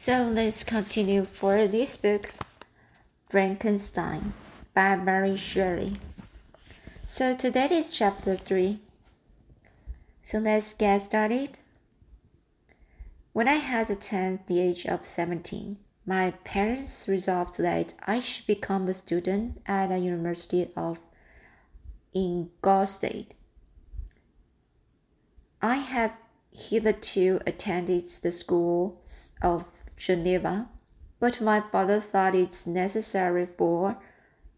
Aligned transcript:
So 0.00 0.30
let's 0.32 0.62
continue 0.62 1.24
for 1.24 1.66
this 1.66 1.96
book, 1.96 2.30
Frankenstein 3.28 4.32
by 4.72 4.94
Mary 4.94 5.36
Shelley. 5.36 5.96
So 7.08 7.34
today 7.34 7.66
is 7.72 7.90
chapter 7.90 8.36
3. 8.36 8.78
So 10.22 10.38
let's 10.38 10.72
get 10.72 11.02
started. 11.02 11.58
When 13.32 13.48
I 13.48 13.56
had 13.56 13.90
attained 13.90 14.46
the 14.46 14.60
age 14.60 14.86
of 14.86 15.04
17, 15.04 15.78
my 16.06 16.30
parents 16.44 17.08
resolved 17.08 17.58
that 17.58 17.94
I 18.06 18.20
should 18.20 18.46
become 18.46 18.86
a 18.86 18.94
student 18.94 19.60
at 19.66 19.88
the 19.88 19.98
University 19.98 20.70
of 20.76 21.00
Ingolstadt. 22.14 23.34
I 25.60 25.78
had 25.78 26.12
hitherto 26.52 27.40
attended 27.44 28.06
the 28.22 28.30
schools 28.30 29.32
of 29.42 29.64
Geneva, 29.98 30.68
but 31.20 31.40
my 31.40 31.60
father 31.60 32.00
thought 32.00 32.34
it 32.34 32.66
necessary 32.66 33.44
for 33.44 33.98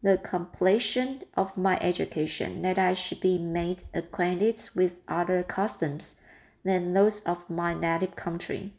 the 0.03 0.19
completion 0.19 1.23
of 1.37 1.57
my 1.57 1.79
education 1.81 2.62
that 2.62 2.79
I 2.79 2.93
should 2.93 3.21
be 3.21 3.39
made 3.39 3.83
acquainted 3.93 4.61
with 4.75 5.01
other 5.09 5.43
customs 5.43 6.17
than 6.65 6.93
those 6.93 7.21
of 7.21 7.51
my 7.51 7.75
native 7.75 8.17
country. 8.17 8.75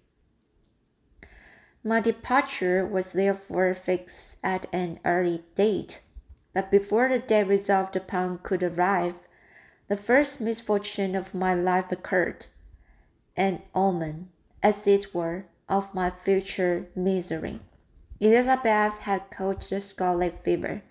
My 1.84 2.00
departure 2.00 2.86
was 2.86 3.14
therefore 3.14 3.74
fixed 3.74 4.38
at 4.44 4.68
an 4.72 5.00
early 5.04 5.44
date, 5.56 6.02
but 6.54 6.70
before 6.70 7.10
the 7.10 7.20
day 7.20 7.44
resolved 7.44 7.96
upon 7.96 8.38
could 8.40 8.62
arrive, 8.62 9.16
the 9.88 9.98
first 9.98 10.40
misfortune 10.40 11.16
of 11.16 11.34
my 11.34 11.54
life 11.54 11.92
occurred, 11.92 12.48
an 13.36 13.64
omen, 13.74 14.30
as 14.62 14.86
it 14.86 15.14
were, 15.14 15.46
of 15.72 15.96
my 15.96 16.12
future 16.12 16.88
misery. 16.96 17.62
Elizabeth 18.20 19.00
had 19.00 19.32
caught 19.32 19.62
the 19.70 19.80
scarlet 19.80 20.44
fever. 20.44 20.84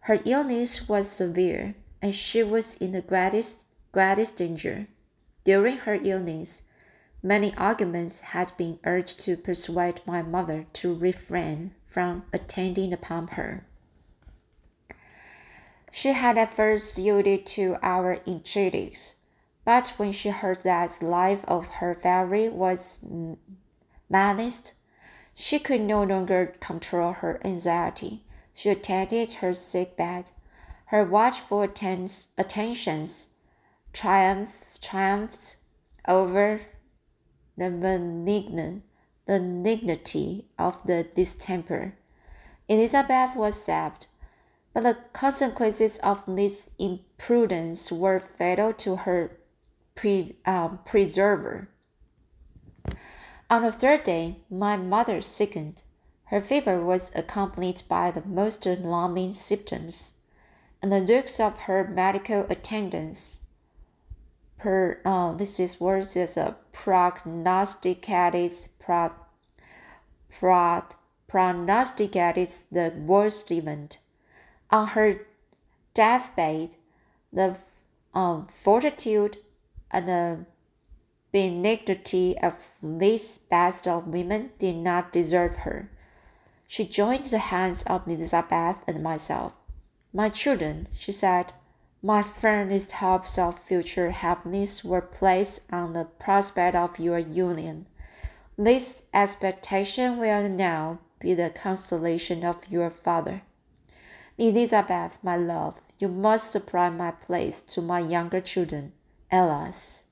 Her 0.00 0.18
illness 0.26 0.88
was 0.88 1.08
severe, 1.08 1.74
and 2.02 2.14
she 2.14 2.42
was 2.42 2.76
in 2.76 2.92
the 2.92 3.00
greatest, 3.00 3.66
greatest 3.92 4.36
danger. 4.36 4.86
During 5.44 5.78
her 5.78 5.98
illness, 6.02 6.62
many 7.22 7.54
arguments 7.56 8.20
had 8.20 8.52
been 8.58 8.78
urged 8.84 9.18
to 9.20 9.36
persuade 9.36 10.02
my 10.04 10.20
mother 10.20 10.66
to 10.74 10.94
refrain 10.94 11.74
from 11.86 12.24
attending 12.32 12.92
upon 12.92 13.28
her. 13.28 13.64
She 15.90 16.12
had 16.12 16.36
at 16.36 16.52
first 16.52 16.98
yielded 16.98 17.46
to 17.46 17.76
our 17.82 18.18
entreaties, 18.26 19.16
but 19.64 19.94
when 19.96 20.12
she 20.12 20.28
heard 20.28 20.62
that 20.62 20.98
the 21.00 21.06
life 21.06 21.44
of 21.48 21.66
her 21.80 21.94
fairy 21.94 22.48
was 22.48 22.98
menaced, 24.08 24.74
she 25.34 25.58
could 25.58 25.80
no 25.80 26.02
longer 26.02 26.54
control 26.60 27.12
her 27.12 27.40
anxiety. 27.44 28.24
She 28.52 28.70
attended 28.70 29.34
her 29.34 29.54
sick 29.54 29.96
bed. 29.96 30.32
Her 30.86 31.04
watchful 31.04 31.62
attentions 31.62 33.30
triumph, 33.92 34.78
triumphed 34.80 35.56
over 36.06 36.62
the 37.56 37.70
benignity 39.26 40.44
of 40.58 40.78
the 40.84 41.04
distemper. 41.14 41.94
Elizabeth 42.68 43.36
was 43.36 43.62
saved, 43.62 44.08
but 44.72 44.82
the 44.82 44.96
consequences 45.12 45.98
of 45.98 46.24
this 46.26 46.70
imprudence 46.78 47.92
were 47.92 48.20
fatal 48.20 48.72
to 48.74 48.96
her 48.96 49.38
pre, 49.94 50.36
um, 50.44 50.80
preserver. 50.84 51.68
On 53.50 53.62
the 53.62 53.72
third 53.72 54.04
day, 54.04 54.36
my 54.50 54.76
mother 54.76 55.20
sickened. 55.22 55.82
Her 56.24 56.40
fever 56.40 56.84
was 56.84 57.10
accompanied 57.14 57.82
by 57.88 58.10
the 58.10 58.26
most 58.26 58.66
alarming 58.66 59.32
symptoms, 59.32 60.14
and 60.82 60.92
the 60.92 61.00
looks 61.00 61.40
of 61.40 61.60
her 61.60 61.84
medical 61.84 62.46
attendants 62.50 63.40
per 64.58 65.00
uh, 65.04 65.32
this 65.32 65.58
is 65.60 65.80
words 65.80 66.16
as 66.16 66.36
a 66.36 66.56
prognosticated 66.72 68.52
pro, 68.78 69.12
pro, 70.38 70.82
prognosticated 71.26 72.50
the 72.70 72.92
worst 73.06 73.50
event. 73.50 73.98
On 74.70 74.88
her 74.88 75.26
deathbed, 75.94 76.76
the 77.32 77.56
um, 78.12 78.48
fortitude 78.48 79.38
and 79.90 80.08
the 80.08 80.44
benignity 81.32 82.36
of 82.38 82.66
this 82.82 83.38
best 83.38 83.86
of 83.86 84.08
women 84.08 84.50
did 84.58 84.76
not 84.76 85.12
desert 85.12 85.58
her. 85.58 85.90
She 86.66 86.84
joined 86.84 87.26
the 87.26 87.38
hands 87.38 87.82
of 87.84 88.06
Elizabeth 88.06 88.84
and 88.86 89.02
myself. 89.02 89.54
My 90.12 90.28
children, 90.28 90.88
she 90.92 91.12
said, 91.12 91.52
my 92.02 92.22
firmest 92.22 92.92
hopes 92.92 93.38
of 93.38 93.58
future 93.58 94.10
happiness 94.10 94.84
were 94.84 95.00
placed 95.00 95.62
on 95.72 95.92
the 95.92 96.04
prospect 96.04 96.76
of 96.76 96.98
your 96.98 97.18
union. 97.18 97.86
This 98.56 99.06
expectation 99.12 100.18
will 100.18 100.48
now 100.48 101.00
be 101.18 101.34
the 101.34 101.50
consolation 101.50 102.44
of 102.44 102.68
your 102.70 102.90
father. 102.90 103.42
Elizabeth, 104.36 105.18
my 105.22 105.36
love, 105.36 105.80
you 105.98 106.08
must 106.08 106.52
supply 106.52 106.90
my 106.90 107.10
place 107.10 107.60
to 107.60 107.80
my 107.82 107.98
younger 107.98 108.40
children. 108.40 108.92
Alas! 109.32 110.07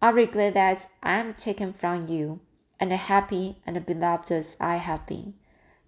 I 0.00 0.10
regret 0.10 0.54
that 0.54 0.88
I 1.02 1.18
am 1.18 1.34
taken 1.34 1.72
from 1.72 2.08
you, 2.08 2.40
and 2.78 2.92
happy 2.92 3.56
and 3.66 3.84
beloved 3.84 4.30
as 4.30 4.56
I 4.60 4.76
have 4.76 5.06
been. 5.06 5.34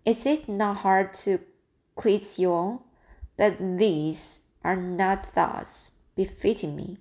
Is 0.05 0.25
it 0.25 0.49
not 0.49 0.79
hard 0.79 1.13
to 1.25 1.41
quit 1.95 2.39
you 2.39 2.53
all? 2.53 2.87
But 3.37 3.59
these 3.79 4.41
are 4.65 4.77
not 4.77 5.25
thoughts 5.25 5.93
befitting 6.17 6.75
me. 6.75 6.99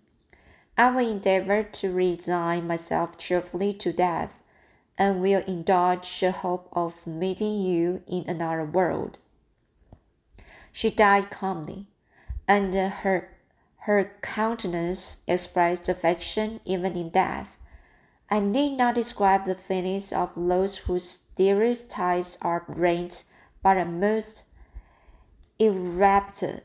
I 0.78 0.91
will 0.91 1.09
endeavor 1.09 1.63
to 1.63 1.94
resign 1.94 2.68
myself 2.68 3.18
cheerfully 3.18 3.74
to 3.75 3.91
death, 3.94 4.44
and 4.97 5.22
will 5.22 5.44
indulge 5.47 6.19
the 6.19 6.31
hope 6.31 6.69
of 6.74 7.07
meeting 7.07 7.57
you 7.57 8.03
in 8.07 8.25
another 8.28 8.66
world. 8.66 9.19
She 10.72 10.91
died 10.91 11.31
calmly, 11.31 11.88
and 12.47 12.74
her 12.74 13.36
her 13.87 14.11
countenance 14.21 15.19
expressed 15.29 15.87
affection 15.87 16.59
even 16.65 16.97
in 16.97 17.09
death. 17.09 17.57
I 18.29 18.41
need 18.41 18.75
not 18.75 18.95
describe 18.95 19.45
the 19.45 19.55
feelings 19.55 20.11
of 20.11 20.33
those 20.35 20.79
whose 20.79 21.19
dearest 21.37 21.89
ties 21.89 22.37
are 22.41 22.65
rent 22.67 23.23
by 23.63 23.75
a 23.75 23.85
most 23.85 24.43
irreparable, 25.57 26.63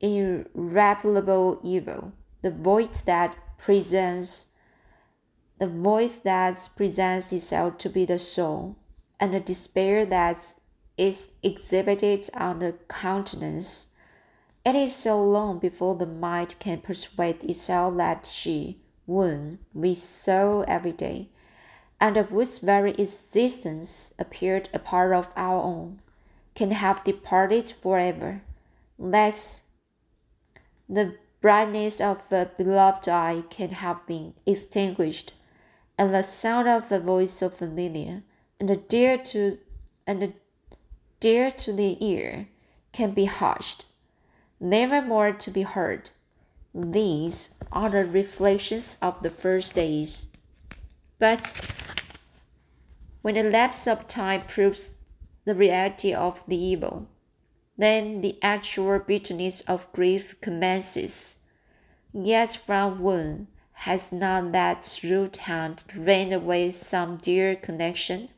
irreparable 0.00 1.60
evil. 1.62 2.12
The 2.40 2.50
void 2.50 2.94
that 3.04 3.36
presents, 3.58 4.46
the 5.58 5.68
voice 5.68 6.16
that 6.20 6.66
presents 6.76 7.30
itself 7.30 7.76
to 7.76 7.90
be 7.90 8.06
the 8.06 8.18
soul, 8.18 8.76
and 9.20 9.34
the 9.34 9.40
despair 9.40 10.06
that 10.06 10.54
is 10.96 11.28
exhibited 11.42 12.30
on 12.32 12.60
the 12.60 12.76
countenance 12.88 13.88
it 14.64 14.74
is 14.74 14.94
so 14.94 15.22
long 15.22 15.58
before 15.58 15.94
the 15.94 16.06
mind 16.06 16.56
can 16.58 16.80
persuade 16.80 17.42
itself 17.44 17.96
that 17.96 18.26
she, 18.26 18.78
whom 19.06 19.58
we 19.72 19.94
saw 19.94 20.62
every 20.62 20.92
day, 20.92 21.28
and 22.00 22.16
of 22.16 22.28
whose 22.28 22.58
very 22.58 22.92
existence 22.92 24.12
appeared 24.18 24.68
a 24.72 24.78
part 24.78 25.12
of 25.12 25.28
our 25.36 25.62
own, 25.62 26.00
can 26.54 26.70
have 26.70 27.04
departed 27.04 27.70
forever. 27.70 28.42
That 28.98 29.60
the 30.88 31.16
brightness 31.40 32.00
of 32.00 32.30
a 32.30 32.50
beloved 32.56 33.08
eye 33.08 33.44
can 33.48 33.70
have 33.70 34.06
been 34.06 34.34
extinguished, 34.44 35.34
and 35.98 36.14
the 36.14 36.22
sound 36.22 36.68
of 36.68 36.90
a 36.92 37.00
voice 37.00 37.32
so 37.32 37.48
familiar 37.48 38.22
and 38.60 38.88
dear 38.88 39.16
to 39.16 39.58
and 40.06 40.34
dear 41.18 41.50
to 41.50 41.72
the 41.72 42.04
ear 42.04 42.48
can 42.92 43.12
be 43.12 43.24
hushed 43.24 43.86
never 44.60 45.00
more 45.00 45.32
to 45.32 45.50
be 45.50 45.62
heard. 45.62 46.10
These 46.74 47.50
are 47.72 47.90
the 47.90 48.04
reflections 48.04 48.96
of 49.02 49.22
the 49.22 49.30
first 49.30 49.74
days. 49.74 50.26
But 51.18 51.60
when 53.22 53.34
the 53.34 53.42
lapse 53.42 53.86
of 53.86 54.06
time 54.06 54.42
proves 54.46 54.92
the 55.44 55.54
reality 55.54 56.14
of 56.14 56.42
the 56.46 56.56
evil, 56.56 57.08
then 57.76 58.20
the 58.20 58.38
actual 58.42 58.98
bitterness 58.98 59.62
of 59.62 59.90
grief 59.92 60.40
commences. 60.40 61.38
Yet 62.12 62.58
from 62.66 63.00
when 63.00 63.48
has 63.72 64.12
not 64.12 64.52
that 64.52 65.00
root 65.02 65.38
hand 65.38 65.84
drained 65.88 66.34
away 66.34 66.70
some 66.70 67.16
dear 67.16 67.56
connection? 67.56 68.28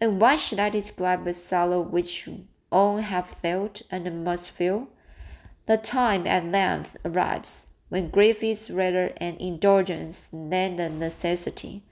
And 0.00 0.20
why 0.20 0.36
should 0.36 0.58
I 0.58 0.70
describe 0.70 1.26
a 1.26 1.34
sorrow 1.34 1.80
which 1.80 2.28
all 2.72 2.98
have 2.98 3.28
felt 3.28 3.82
and 3.90 4.24
must 4.24 4.50
feel? 4.50 4.88
The 5.66 5.76
time 5.76 6.26
at 6.26 6.44
length 6.44 6.96
arrives 7.04 7.68
when 7.88 8.10
grief 8.10 8.42
is 8.42 8.70
rather 8.70 9.12
an 9.18 9.36
indulgence 9.36 10.28
than 10.32 10.78
a 10.78 10.88
necessity, 10.88 11.82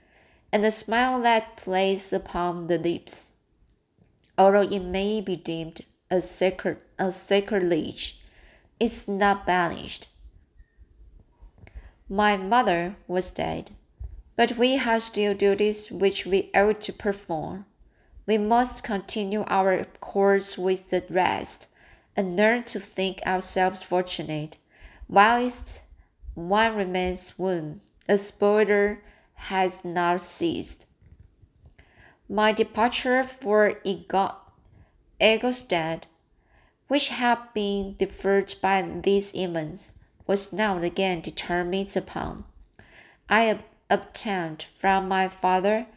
and 0.51 0.63
the 0.63 0.71
smile 0.71 1.21
that 1.21 1.57
plays 1.57 2.11
upon 2.13 2.67
the 2.67 2.77
lips, 2.77 3.31
although 4.37 4.61
it 4.61 4.79
may 4.79 5.21
be 5.21 5.35
deemed 5.35 5.81
a 6.09 6.21
sacred 6.21 6.77
a 6.97 7.11
sacrilege, 7.11 8.21
is 8.79 9.07
not 9.07 9.45
banished. 9.45 10.07
My 12.07 12.37
mother 12.37 12.95
was 13.07 13.31
dead, 13.31 13.71
but 14.35 14.57
we 14.57 14.75
have 14.75 15.03
still 15.03 15.33
duties 15.33 15.91
which 15.91 16.25
we 16.25 16.51
ought 16.53 16.81
to 16.81 16.93
perform. 16.93 17.65
We 18.27 18.37
must 18.37 18.83
continue 18.83 19.43
our 19.47 19.85
course 19.99 20.57
with 20.57 20.89
the 20.89 21.03
rest, 21.09 21.67
and 22.15 22.35
learn 22.35 22.63
to 22.63 22.79
think 22.79 23.21
ourselves 23.25 23.83
fortunate, 23.83 24.57
whilst 25.07 25.81
one 26.33 26.75
remains 26.75 27.31
whom 27.31 27.81
a 28.07 28.17
spoiler 28.17 29.01
has 29.35 29.83
not 29.83 30.21
ceased. 30.21 30.85
My 32.29 32.51
departure 32.51 33.23
for 33.23 33.79
Egostad, 35.19 36.03
which 36.87 37.09
had 37.09 37.39
been 37.53 37.95
deferred 37.97 38.55
by 38.61 38.81
these 38.81 39.33
events, 39.35 39.93
was 40.27 40.51
now 40.51 40.77
again 40.81 41.21
determined 41.21 41.95
upon. 41.95 42.45
I 43.29 43.59
obtained 43.89 44.65
from 44.79 45.07
my 45.07 45.27
father 45.29 45.87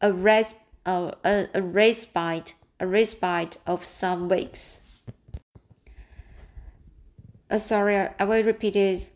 a, 0.00 0.12
res- 0.12 0.54
a, 0.86 1.14
a 1.24 1.62
respite, 1.62 2.54
a 2.80 2.86
respite 2.86 3.58
of 3.66 3.84
some 3.84 4.28
weeks. 4.28 4.80
Uh, 7.50 7.58
sorry, 7.58 8.08
I 8.18 8.24
will 8.24 8.44
repeat 8.44 8.76
it. 8.76 9.10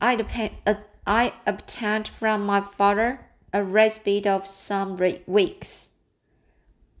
I, 0.00 0.50
uh, 0.66 0.74
I 1.06 1.32
obtained 1.46 2.08
from 2.08 2.44
my 2.44 2.60
father 2.60 3.20
a 3.52 3.62
respite 3.62 4.26
of 4.26 4.46
some 4.46 4.96
weeks. 5.26 5.90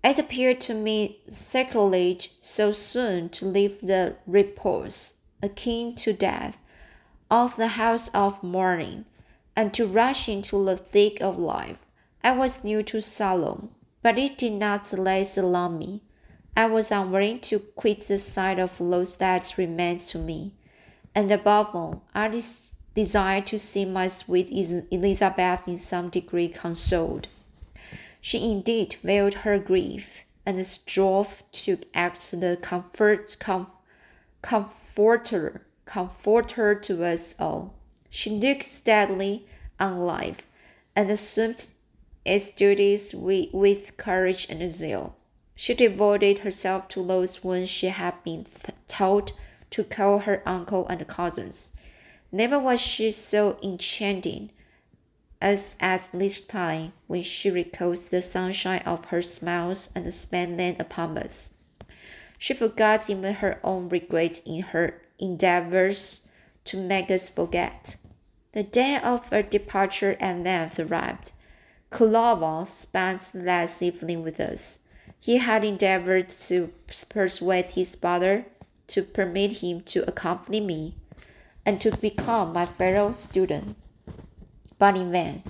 It 0.02 0.18
appeared 0.18 0.60
to 0.62 0.74
me 0.74 1.20
sacrilege 1.28 2.32
so 2.40 2.72
soon 2.72 3.28
to 3.30 3.46
leave 3.46 3.80
the 3.80 4.16
repose, 4.26 5.14
akin 5.42 5.94
to 5.96 6.12
death, 6.12 6.58
of 7.30 7.56
the 7.56 7.68
house 7.68 8.08
of 8.08 8.42
mourning, 8.42 9.06
and 9.56 9.72
to 9.74 9.86
rush 9.86 10.28
into 10.28 10.62
the 10.64 10.76
thick 10.76 11.20
of 11.22 11.38
life. 11.38 11.78
I 12.22 12.32
was 12.32 12.64
new 12.64 12.82
to 12.84 13.00
Salome, 13.00 13.70
but 14.04 14.18
it 14.18 14.36
did 14.36 14.52
not 14.52 14.92
less 14.92 15.38
alarm 15.38 15.78
me. 15.78 16.02
I 16.54 16.66
was 16.66 16.90
unwilling 16.90 17.40
to 17.40 17.58
quit 17.58 18.06
the 18.06 18.18
sight 18.18 18.58
of 18.58 18.76
those 18.78 19.16
that 19.16 19.54
remained 19.56 20.02
to 20.02 20.18
me, 20.18 20.52
and 21.14 21.32
above 21.32 21.74
all, 21.74 22.04
I 22.14 22.28
desired 22.94 23.46
to 23.46 23.58
see 23.58 23.86
my 23.86 24.08
sweet 24.08 24.50
Elizabeth 24.90 25.66
in 25.66 25.78
some 25.78 26.10
degree 26.10 26.48
consoled. 26.48 27.28
She 28.20 28.52
indeed 28.52 28.96
veiled 29.02 29.34
her 29.36 29.58
grief 29.58 30.24
and 30.44 30.64
strove 30.66 31.42
to 31.52 31.78
act 31.94 32.30
the 32.30 32.58
comfort, 32.60 33.38
com, 33.40 33.68
comforter, 34.42 35.66
comforter 35.86 36.74
to 36.74 37.04
us 37.04 37.34
all. 37.38 37.72
She 38.10 38.28
looked 38.28 38.66
steadily 38.66 39.46
on 39.80 40.00
life 40.00 40.46
and 40.94 41.10
assumed 41.10 41.68
its 42.24 42.50
duties 42.50 43.14
with, 43.14 43.96
courage 43.96 44.46
and 44.48 44.70
zeal. 44.70 45.16
She 45.54 45.74
devoted 45.74 46.38
herself 46.38 46.88
to 46.88 47.06
those 47.06 47.36
whom 47.36 47.66
she 47.66 47.88
had 47.88 48.22
been 48.24 48.46
taught 48.88 49.32
to 49.70 49.84
call 49.84 50.20
her 50.20 50.42
uncle 50.46 50.86
and 50.88 51.06
cousins. 51.06 51.72
Never 52.32 52.58
was 52.58 52.80
she 52.80 53.12
so 53.12 53.58
enchanting 53.62 54.50
as 55.40 55.76
at 55.78 56.08
this 56.12 56.40
time 56.40 56.92
when 57.06 57.22
she 57.22 57.50
recalls 57.50 58.08
the 58.08 58.22
sunshine 58.22 58.82
of 58.86 59.04
her 59.06 59.20
smiles 59.20 59.90
and 59.94 60.12
spent 60.12 60.56
them 60.56 60.76
upon 60.80 61.18
us. 61.18 61.52
She 62.38 62.54
forgot 62.54 63.08
even 63.10 63.34
her 63.34 63.60
own 63.62 63.88
regret 63.88 64.40
in 64.46 64.62
her 64.62 65.02
endeavors 65.18 66.22
to 66.64 66.76
make 66.76 67.10
us 67.10 67.28
forget. 67.28 67.96
The 68.52 68.62
day 68.62 68.98
of 69.02 69.28
her 69.28 69.42
departure 69.42 70.16
at 70.18 70.38
length 70.38 70.80
arrived. 70.80 71.32
Clover 71.94 72.66
spent 72.68 73.20
the 73.32 73.44
last 73.44 73.80
evening 73.80 74.24
with 74.24 74.40
us. 74.40 74.80
He 75.20 75.36
had 75.36 75.64
endeavored 75.64 76.28
to 76.28 76.72
persuade 77.08 77.66
his 77.66 77.94
father 77.94 78.46
to 78.88 79.04
permit 79.04 79.58
him 79.58 79.80
to 79.82 80.02
accompany 80.08 80.58
me 80.58 80.96
and 81.64 81.80
to 81.80 81.96
become 81.96 82.52
my 82.52 82.66
fellow 82.66 83.12
student 83.12 83.76
but 84.76 84.96
in 84.96 85.12
vain. 85.12 85.44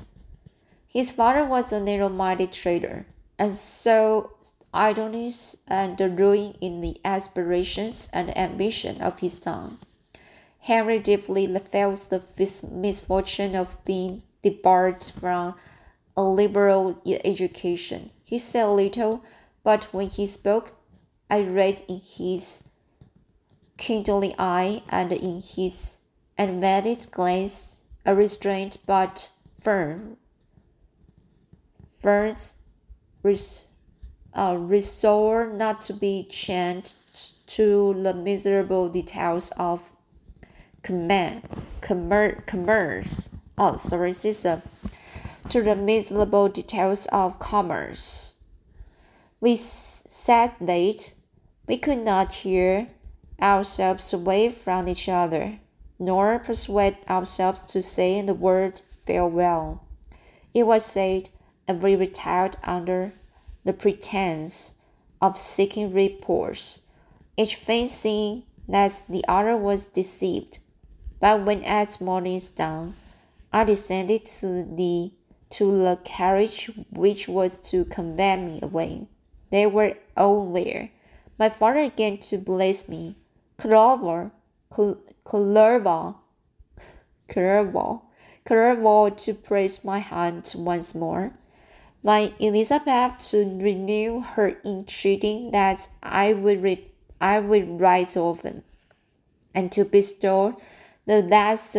His 0.86 1.12
father 1.12 1.46
was 1.46 1.72
a 1.72 1.80
narrow 1.80 2.10
minded 2.10 2.52
trader, 2.52 3.06
and 3.38 3.54
so 3.54 4.34
idleness 4.74 5.56
and 5.66 5.96
the 5.96 6.10
ruin 6.10 6.58
in 6.60 6.82
the 6.82 7.00
aspirations 7.06 8.10
and 8.12 8.36
ambition 8.36 9.00
of 9.00 9.20
his 9.20 9.38
son. 9.38 9.78
Henry 10.58 10.98
deeply 10.98 11.46
felt 11.58 12.10
the 12.10 12.22
misfortune 12.70 13.56
of 13.56 13.82
being 13.86 14.24
debarred 14.42 15.02
from 15.04 15.54
a 16.16 16.22
liberal 16.22 17.00
education. 17.24 18.10
He 18.24 18.38
said 18.38 18.66
little, 18.66 19.24
but 19.62 19.84
when 19.92 20.08
he 20.08 20.26
spoke, 20.26 20.72
I 21.30 21.40
read 21.42 21.82
in 21.88 22.00
his 22.04 22.62
kindling 23.76 24.34
eye 24.38 24.82
and 24.88 25.12
in 25.12 25.40
his 25.40 25.98
animated 26.38 27.10
glance 27.10 27.78
a 28.06 28.14
restrained 28.14 28.78
but 28.86 29.30
firm, 29.60 30.18
firm 32.00 32.36
res, 33.22 33.64
uh, 34.34 34.56
resolve 34.58 35.54
not 35.54 35.80
to 35.80 35.92
be 35.92 36.26
chained 36.28 36.94
to 37.46 37.94
the 37.94 38.12
miserable 38.12 38.88
details 38.88 39.50
of 39.56 39.90
command, 40.82 41.48
commer, 41.80 42.44
commerce. 42.46 43.30
Oh, 43.56 43.76
sorry, 43.76 44.12
this 44.12 44.44
uh, 44.44 44.60
to 45.50 45.62
the 45.62 45.76
miserable 45.76 46.48
details 46.48 47.06
of 47.06 47.38
commerce. 47.38 48.34
We 49.40 49.56
sat 49.56 50.60
late. 50.60 51.14
We 51.66 51.78
could 51.78 51.98
not 51.98 52.32
hear 52.32 52.88
ourselves 53.40 54.12
away 54.12 54.50
from 54.50 54.88
each 54.88 55.08
other 55.08 55.58
nor 55.98 56.38
persuade 56.38 56.96
ourselves 57.08 57.64
to 57.64 57.80
say 57.80 58.20
the 58.20 58.34
word 58.34 58.82
farewell. 59.06 59.86
It 60.52 60.64
was 60.64 60.84
said, 60.84 61.30
and 61.66 61.82
we 61.82 61.96
retired 61.96 62.56
under 62.62 63.12
the 63.64 63.72
pretense 63.72 64.74
of 65.20 65.38
seeking 65.38 65.92
reports, 65.92 66.80
each 67.36 67.56
fancying 67.56 68.42
that 68.68 69.04
the 69.08 69.24
other 69.26 69.56
was 69.56 69.86
deceived. 69.86 70.58
But 71.20 71.44
when 71.44 71.64
at 71.64 72.00
morning's 72.00 72.50
dawn, 72.50 72.94
I 73.52 73.64
descended 73.64 74.26
to 74.40 74.64
the 74.64 75.12
to 75.56 75.76
the 75.78 75.98
carriage 76.04 76.70
which 76.90 77.28
was 77.28 77.58
to 77.70 77.84
convey 77.84 78.36
me 78.36 78.58
away. 78.62 79.06
They 79.50 79.66
were 79.66 79.94
all 80.16 80.52
there. 80.52 80.90
My 81.38 81.48
father 81.48 81.80
again 81.80 82.18
to 82.28 82.38
bless 82.38 82.88
me. 82.88 83.16
Clover, 83.56 84.32
Clerval, 85.24 86.20
Clerval, 87.28 88.04
Clerval 88.44 89.10
to 89.12 89.34
press 89.34 89.84
my 89.84 90.00
hand 90.00 90.52
once 90.56 90.94
more. 90.94 91.32
My 92.02 92.34
Elizabeth 92.38 93.18
to 93.30 93.38
renew 93.38 94.20
her 94.20 94.58
entreating 94.64 95.52
that 95.52 95.88
I 96.02 96.34
would 96.34 96.62
re- 96.62 96.90
I 97.20 97.38
would 97.38 97.80
write 97.80 98.16
often, 98.16 98.64
and 99.54 99.72
to 99.72 99.84
bestow 99.84 100.60
the 101.06 101.22
last 101.22 101.76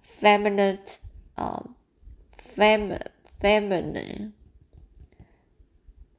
feminine, 0.00 0.80
um, 1.36 1.76
fem- 2.60 2.98
feminine, 3.40 4.34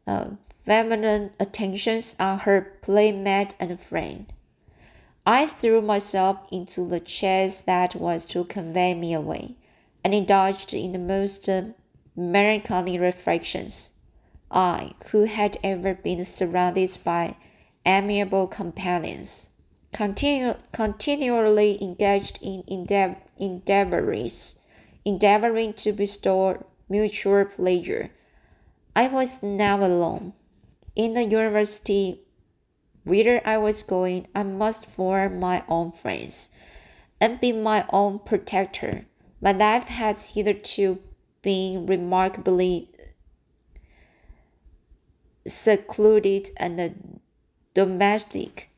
uh, 0.07 0.29
feminine 0.65 1.29
attentions 1.39 2.15
on 2.19 2.39
her 2.39 2.79
playmate 2.81 3.53
and 3.59 3.79
friend. 3.79 4.33
I 5.23 5.45
threw 5.45 5.83
myself 5.83 6.39
into 6.51 6.87
the 6.87 7.05
chaise 7.05 7.61
that 7.63 7.93
was 7.93 8.25
to 8.27 8.43
convey 8.45 8.95
me 8.95 9.13
away, 9.13 9.53
and 10.03 10.15
indulged 10.15 10.73
in 10.73 10.93
the 10.93 10.97
most 10.97 11.47
melancholy 12.15 12.97
reflections. 12.97 13.91
I, 14.49 14.95
who 15.11 15.25
had 15.25 15.59
ever 15.63 15.93
been 15.93 16.25
surrounded 16.25 16.97
by 17.03 17.35
amiable 17.85 18.47
companions, 18.47 19.51
continu- 19.93 20.57
continually 20.71 21.77
engaged 21.83 22.39
in 22.41 22.63
endeav- 22.63 23.17
endeavors, 23.37 24.55
endeavoring 25.05 25.73
to 25.73 25.91
bestow 25.91 26.65
mutual 26.89 27.45
pleasure. 27.45 28.11
I 28.95 29.07
was 29.07 29.41
now 29.41 29.83
alone. 29.83 30.33
In 30.95 31.13
the 31.13 31.23
university 31.23 32.21
whither 33.05 33.41
I 33.45 33.57
was 33.57 33.83
going, 33.83 34.27
I 34.35 34.43
must 34.43 34.85
form 34.85 35.39
my 35.39 35.63
own 35.67 35.91
friends 35.91 36.49
and 37.19 37.39
be 37.39 37.51
my 37.51 37.85
own 37.89 38.19
protector. 38.19 39.05
My 39.41 39.53
life 39.53 39.87
has 39.87 40.25
hitherto 40.35 40.99
been 41.41 41.85
remarkably 41.85 42.89
secluded 45.47 46.49
and 46.57 47.19
domestic, 47.73 48.69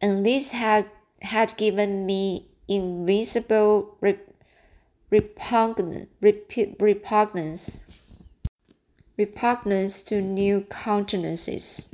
and 0.00 0.24
this 0.24 0.50
had, 0.50 0.86
had 1.22 1.56
given 1.56 2.06
me 2.06 2.48
invincible 2.68 3.96
repugnance, 5.10 6.08
repugnance, 6.20 7.84
repugnance 9.16 10.02
to 10.02 10.20
new 10.20 10.62
countenances. 10.62 11.90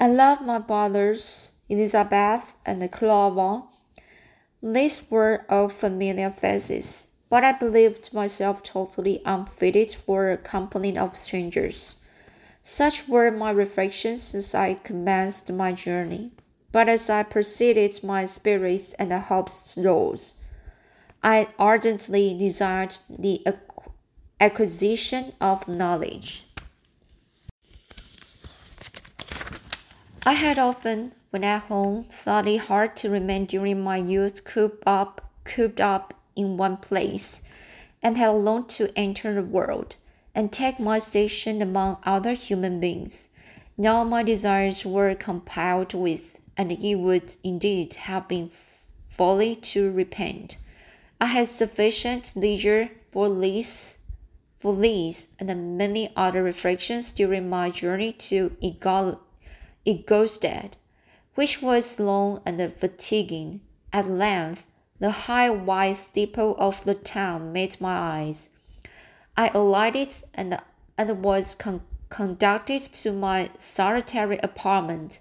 I 0.00 0.08
love 0.08 0.42
my 0.42 0.58
brothers, 0.58 1.52
Elizabeth 1.68 2.54
and 2.64 2.90
Clover. 2.90 3.62
These 4.62 5.10
were 5.10 5.44
all 5.48 5.68
familiar 5.68 6.30
faces, 6.30 7.08
but 7.30 7.44
I 7.44 7.52
believed 7.52 8.12
myself 8.12 8.62
totally 8.62 9.22
unfitted 9.24 9.94
for 9.94 10.30
a 10.30 10.36
company 10.36 10.98
of 10.98 11.16
strangers. 11.16 11.96
Such 12.62 13.08
were 13.08 13.30
my 13.30 13.50
reflections 13.50 14.34
as 14.34 14.54
I 14.54 14.74
commenced 14.74 15.50
my 15.52 15.72
journey. 15.72 16.32
But 16.70 16.88
as 16.88 17.08
I 17.08 17.22
proceeded, 17.22 18.04
my 18.04 18.26
spirits 18.26 18.92
and 18.94 19.10
hopes 19.12 19.74
rose. 19.76 20.34
I 21.22 21.48
ardently 21.58 22.36
desired 22.38 22.96
the 23.08 23.44
acquisition 24.40 25.32
of 25.40 25.66
knowledge. 25.66 26.44
I 30.24 30.32
had 30.32 30.58
often, 30.58 31.12
when 31.30 31.42
at 31.42 31.62
home, 31.62 32.04
thought 32.04 32.46
it 32.46 32.58
hard 32.58 32.96
to 32.98 33.10
remain 33.10 33.46
during 33.46 33.80
my 33.82 33.96
youth 33.96 34.44
cooped 34.44 34.82
up, 34.86 35.30
cooped 35.44 35.80
up 35.80 36.14
in 36.36 36.56
one 36.56 36.76
place, 36.76 37.42
and 38.02 38.16
had 38.16 38.28
longed 38.28 38.68
to 38.70 38.92
enter 38.96 39.34
the 39.34 39.42
world 39.42 39.96
and 40.34 40.52
take 40.52 40.78
my 40.78 40.98
station 40.98 41.60
among 41.60 41.96
other 42.04 42.34
human 42.34 42.78
beings. 42.78 43.28
Now 43.76 44.04
my 44.04 44.22
desires 44.22 44.84
were 44.84 45.14
compiled 45.14 45.94
with, 45.94 46.38
and 46.56 46.70
it 46.70 46.96
would 46.96 47.34
indeed 47.42 47.94
have 47.94 48.28
been 48.28 48.50
folly 49.08 49.56
to 49.56 49.90
repent. 49.90 50.58
I 51.20 51.26
had 51.26 51.48
sufficient 51.48 52.32
leisure 52.36 52.90
for 53.10 53.28
these, 53.28 53.98
for 54.58 54.76
these 54.76 55.28
and 55.38 55.76
many 55.76 56.12
other 56.14 56.42
reflections 56.42 57.12
during 57.12 57.48
my 57.48 57.70
journey 57.70 58.12
to 58.12 58.56
Ingolstadt, 58.60 60.76
which 61.34 61.60
was 61.60 61.98
long 61.98 62.40
and 62.46 62.72
fatiguing. 62.74 63.60
At 63.92 64.08
length, 64.08 64.66
the 64.98 65.10
high 65.10 65.50
white 65.50 65.96
steeple 65.96 66.56
of 66.58 66.84
the 66.84 66.94
town 66.94 67.52
met 67.52 67.80
my 67.80 67.96
eyes. 67.96 68.50
I 69.36 69.48
alighted 69.48 70.14
and, 70.34 70.60
and 70.96 71.22
was 71.22 71.54
con 71.54 71.82
conducted 72.10 72.82
to 72.82 73.12
my 73.12 73.50
solitary 73.58 74.38
apartment 74.42 75.20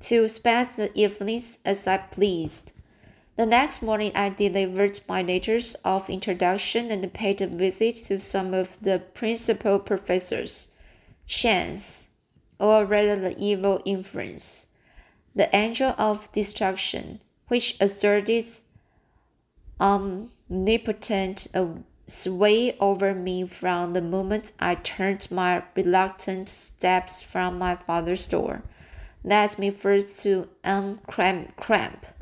to 0.00 0.26
spend 0.28 0.70
the 0.76 0.90
evenings 0.98 1.58
as 1.64 1.86
I 1.86 1.98
pleased. 1.98 2.72
The 3.36 3.46
next 3.46 3.82
morning, 3.82 4.12
I 4.14 4.28
delivered 4.28 5.00
my 5.08 5.20
letters 5.20 5.74
of 5.84 6.08
introduction 6.08 6.92
and 6.92 7.12
paid 7.12 7.40
a 7.40 7.48
visit 7.48 7.96
to 8.06 8.20
some 8.20 8.54
of 8.54 8.78
the 8.80 9.00
principal 9.12 9.80
professors. 9.80 10.68
Chance, 11.26 12.08
or 12.60 12.84
rather 12.84 13.18
the 13.18 13.36
evil 13.36 13.82
influence, 13.84 14.68
the 15.34 15.54
angel 15.54 15.96
of 15.98 16.30
destruction, 16.30 17.20
which 17.48 17.76
asserted 17.80 18.44
omnipotent 19.80 21.48
sway 22.06 22.76
over 22.78 23.14
me 23.14 23.44
from 23.48 23.94
the 23.94 24.02
moment 24.02 24.52
I 24.60 24.76
turned 24.76 25.28
my 25.32 25.64
reluctant 25.74 26.48
steps 26.48 27.20
from 27.20 27.58
my 27.58 27.74
father's 27.74 28.28
door, 28.28 28.62
led 29.24 29.58
me 29.58 29.70
first 29.70 30.22
to 30.22 30.48
M. 30.62 31.00
Krempe 31.08 32.13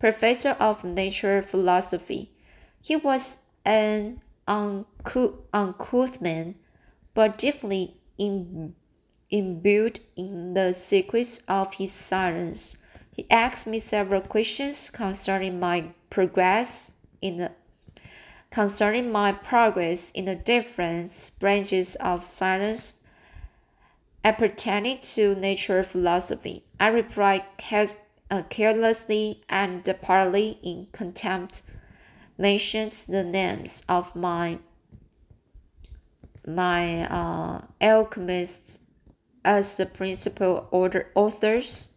professor 0.00 0.56
of 0.58 0.82
nature 0.82 1.40
philosophy. 1.42 2.32
He 2.82 2.96
was 2.96 3.36
an 3.64 4.22
uncouth 4.48 6.20
man, 6.20 6.56
but 7.14 7.38
deeply 7.38 7.94
imbued 8.18 10.00
in 10.16 10.54
the 10.54 10.72
secrets 10.72 11.42
of 11.46 11.74
his 11.74 11.92
science. 11.92 12.78
He 13.14 13.30
asked 13.30 13.68
me 13.68 13.78
several 13.78 14.22
questions 14.22 14.90
concerning 14.90 15.60
my 15.60 15.92
progress 16.08 16.92
in 17.20 17.36
the 17.38 17.52
concerning 18.50 19.12
my 19.12 19.30
progress 19.30 20.10
in 20.10 20.24
the 20.24 20.34
different 20.34 21.30
branches 21.38 21.94
of 21.96 22.26
science 22.26 22.94
appertaining 24.24 24.98
to 25.00 25.36
nature 25.36 25.84
philosophy. 25.84 26.64
I 26.80 26.88
replied 26.88 27.44
uh, 28.30 28.42
carelessly 28.44 29.42
and 29.48 29.84
partly 30.00 30.58
in 30.62 30.86
contempt 30.92 31.62
mentioned 32.38 32.92
the 33.08 33.24
names 33.24 33.82
of 33.88 34.16
my 34.16 34.58
my 36.46 37.06
uh, 37.06 37.60
alchemists 37.80 38.78
as 39.44 39.76
the 39.76 39.86
principal 39.86 40.68
order 40.70 41.10
authors 41.14 41.88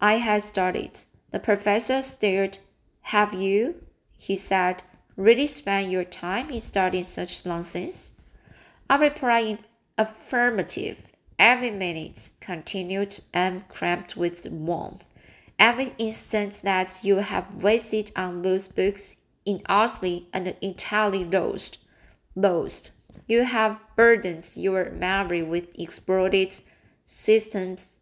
I 0.00 0.14
had 0.14 0.42
studied. 0.42 1.02
The 1.30 1.38
professor 1.38 2.02
stared. 2.02 2.58
Have 3.02 3.34
you, 3.34 3.82
he 4.16 4.36
said, 4.36 4.82
really 5.16 5.46
spent 5.46 5.90
your 5.90 6.04
time 6.04 6.50
in 6.50 6.60
studying 6.60 7.04
such 7.04 7.44
nonsense? 7.44 8.14
I 8.88 8.96
replied 8.96 9.58
affirmative. 9.98 11.02
Every 11.40 11.70
minute, 11.70 12.28
continued 12.40 13.20
and 13.32 13.66
cramped 13.68 14.14
with 14.14 14.44
warmth. 14.50 15.06
Every 15.58 15.94
instant 15.96 16.60
that 16.64 17.00
you 17.02 17.16
have 17.16 17.62
wasted 17.62 18.12
on 18.14 18.42
those 18.42 18.68
books 18.68 19.16
in 19.46 19.62
utterly 19.64 20.28
and 20.34 20.54
entirely 20.60 21.24
lost, 21.24 21.78
lost. 22.36 22.90
You 23.26 23.44
have 23.44 23.80
burdened 23.96 24.50
your 24.54 24.90
memory 24.90 25.42
with 25.42 25.78
exploded 25.78 26.60
systems 27.06 27.96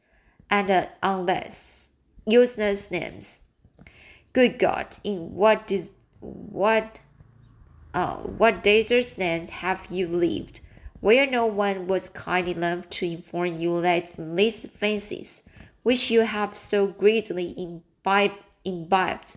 and 0.50 0.68
uh, 0.68 0.87
unless 1.00 1.92
useless 2.26 2.90
names. 2.90 3.42
Good 4.33 4.59
God, 4.59 4.99
in 5.04 5.37
what 5.37 5.68
dis- 5.68 5.92
what 6.18 6.99
uh, 7.95 8.16
what 8.16 8.64
deserts 8.64 9.16
land 9.16 9.50
have 9.50 9.87
you 9.90 10.09
lived? 10.09 10.59
Where 11.00 11.26
no 11.26 11.47
one 11.47 11.87
was 11.87 12.09
kind 12.09 12.49
enough 12.49 12.88
to 12.90 13.07
inform 13.07 13.55
you 13.57 13.81
that 13.81 14.14
these 14.19 14.67
fancies, 14.67 15.43
which 15.83 16.11
you 16.11 16.23
have 16.23 16.57
so 16.57 16.87
greatly 16.87 17.73
imbibed, 18.64 19.37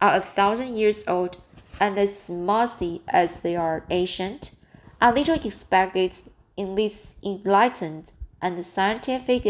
are 0.00 0.16
a 0.16 0.20
thousand 0.20 0.76
years 0.76 1.04
old 1.08 1.38
and 1.80 1.98
as 1.98 2.28
musty 2.30 3.02
as 3.08 3.40
they 3.40 3.56
are 3.56 3.84
ancient, 3.90 4.52
I 5.00 5.10
little 5.10 5.34
expected 5.34 6.16
in 6.56 6.74
this 6.74 7.14
enlightened 7.22 8.12
and 8.40 8.62
scientific 8.64 9.44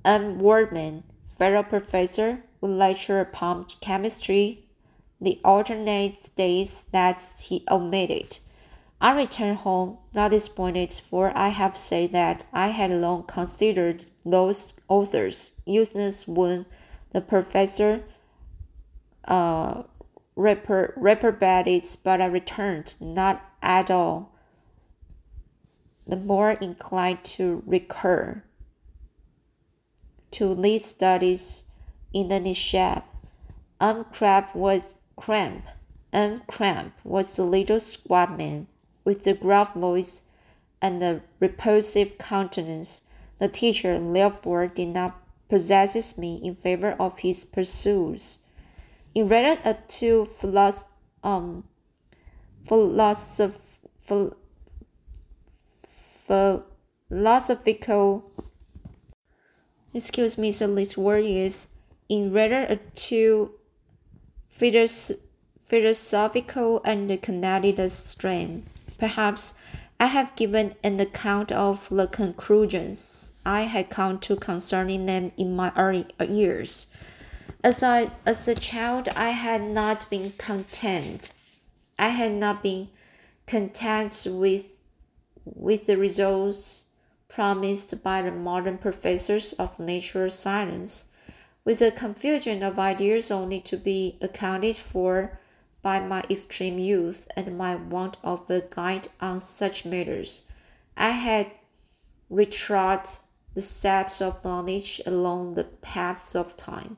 M. 0.04 0.38
Waldman, 0.38 1.04
fellow 1.38 1.62
professor, 1.62 2.42
would 2.60 2.70
lecture 2.70 3.20
upon 3.20 3.66
chemistry 3.80 4.64
the 5.20 5.40
alternate 5.44 6.34
days 6.36 6.84
that 6.92 7.20
he 7.38 7.64
omitted. 7.70 8.38
I 9.00 9.14
returned 9.14 9.58
home, 9.58 9.98
not 10.12 10.32
disappointed, 10.32 10.92
for 11.08 11.36
I 11.36 11.48
have 11.48 11.78
said 11.78 12.12
that 12.12 12.44
I 12.52 12.68
had 12.68 12.90
long 12.90 13.24
considered 13.24 14.06
those 14.24 14.74
authors 14.88 15.52
useless 15.64 16.26
when 16.26 16.66
the 17.12 17.20
professor 17.20 18.02
uh, 19.24 19.84
repro- 20.38 20.92
reprobated, 20.96 21.96
but 22.04 22.20
I 22.20 22.26
returned, 22.26 22.96
not 23.00 23.42
at 23.60 23.90
all 23.90 24.32
the 26.08 26.16
more 26.16 26.52
inclined 26.52 27.22
to 27.22 27.62
recur 27.66 28.42
to 30.30 30.54
these 30.54 30.84
studies 30.86 31.66
in 32.14 32.28
the 32.28 32.40
nishab. 32.40 33.02
Crab 34.12 34.46
was 34.54 34.94
cramp. 35.16 35.66
Um 36.10 36.42
Krempe 36.48 36.92
was 37.04 37.36
the 37.36 37.44
little 37.44 37.78
squat 37.78 38.38
man 38.38 38.66
with 39.04 39.24
the 39.24 39.34
gruff 39.34 39.74
voice 39.74 40.22
and 40.80 41.02
the 41.02 41.20
repulsive 41.38 42.16
countenance. 42.16 43.02
The 43.38 43.48
teacher, 43.48 43.98
therefore, 43.98 44.66
did 44.68 44.88
not 44.88 45.20
possess 45.50 46.16
me 46.16 46.40
in 46.42 46.56
favor 46.56 46.96
of 46.98 47.18
his 47.18 47.44
pursuits. 47.44 48.40
He 49.18 49.24
read 49.24 49.58
a 49.64 49.74
two 49.88 50.28
philosoph- 50.30 50.86
um, 51.24 51.64
philosoph- 52.68 53.80
philosophical 57.10 58.30
excuse 59.92 60.38
me 60.38 60.52
so 60.52 60.72
this 60.72 60.96
word 60.96 61.24
is 61.24 61.66
in 62.08 62.36
a 62.36 62.76
two 62.94 63.54
philosophical 65.66 66.80
and 66.84 67.20
connected 67.20 67.90
strain. 67.90 68.66
Perhaps 68.98 69.54
I 69.98 70.06
have 70.06 70.36
given 70.36 70.76
an 70.84 71.00
account 71.00 71.50
of 71.50 71.88
the 71.88 72.06
conclusions 72.06 73.32
I 73.44 73.62
had 73.62 73.90
come 73.90 74.20
to 74.20 74.36
concerning 74.36 75.06
them 75.06 75.32
in 75.36 75.56
my 75.56 75.72
early 75.76 76.06
years. 76.24 76.86
As 77.64 77.82
I 77.82 78.12
as 78.24 78.46
a 78.46 78.54
child 78.54 79.08
I 79.16 79.30
had 79.30 79.62
not 79.62 80.08
been 80.08 80.32
content. 80.38 81.32
I 81.98 82.10
had 82.10 82.32
not 82.32 82.62
been 82.62 82.88
content 83.46 84.26
with 84.30 84.78
with 85.44 85.86
the 85.86 85.96
results 85.96 86.86
promised 87.26 88.02
by 88.04 88.22
the 88.22 88.30
modern 88.30 88.78
professors 88.78 89.54
of 89.54 89.78
natural 89.80 90.30
science, 90.30 91.06
with 91.64 91.82
a 91.82 91.90
confusion 91.90 92.62
of 92.62 92.78
ideas 92.78 93.30
only 93.30 93.60
to 93.62 93.76
be 93.76 94.18
accounted 94.22 94.76
for 94.76 95.40
by 95.82 95.98
my 95.98 96.22
extreme 96.30 96.78
youth 96.78 97.26
and 97.36 97.58
my 97.58 97.74
want 97.74 98.18
of 98.22 98.48
a 98.48 98.60
guide 98.70 99.08
on 99.20 99.40
such 99.40 99.84
matters. 99.84 100.44
I 100.96 101.10
had 101.10 101.58
retrod 102.30 103.18
the 103.54 103.62
steps 103.62 104.22
of 104.22 104.44
knowledge 104.44 105.00
along 105.04 105.54
the 105.54 105.64
paths 105.64 106.36
of 106.36 106.56
time, 106.56 106.96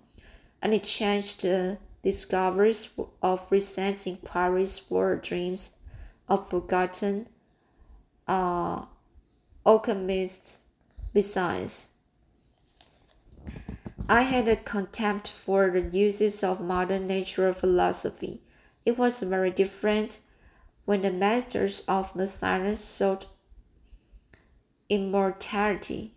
and 0.62 0.74
it 0.74 0.84
changed 0.84 1.42
the 1.42 1.78
discoveries 2.02 2.88
of 3.22 3.46
recent 3.50 4.06
inquiries 4.06 4.78
for 4.78 5.16
dreams 5.16 5.76
of 6.28 6.48
forgotten 6.48 7.28
uh, 8.26 8.84
alchemists 9.66 10.62
besides. 11.12 11.88
I 14.08 14.22
had 14.22 14.48
a 14.48 14.56
contempt 14.56 15.28
for 15.30 15.70
the 15.70 15.82
uses 15.82 16.42
of 16.42 16.60
modern 16.60 17.06
natural 17.06 17.52
philosophy. 17.52 18.40
It 18.84 18.98
was 18.98 19.22
very 19.22 19.50
different 19.50 20.20
when 20.84 21.02
the 21.02 21.12
masters 21.12 21.84
of 21.86 22.10
the 22.14 22.26
science 22.26 22.80
sought 22.80 23.26
immortality, 24.88 26.14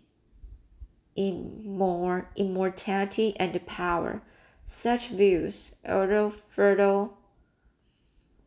immor, 1.16 2.26
immortality 2.34 3.36
and 3.38 3.64
power. 3.66 4.22
Such 4.66 5.08
views, 5.08 5.74
although 5.86 6.30
fertile, 6.30 7.18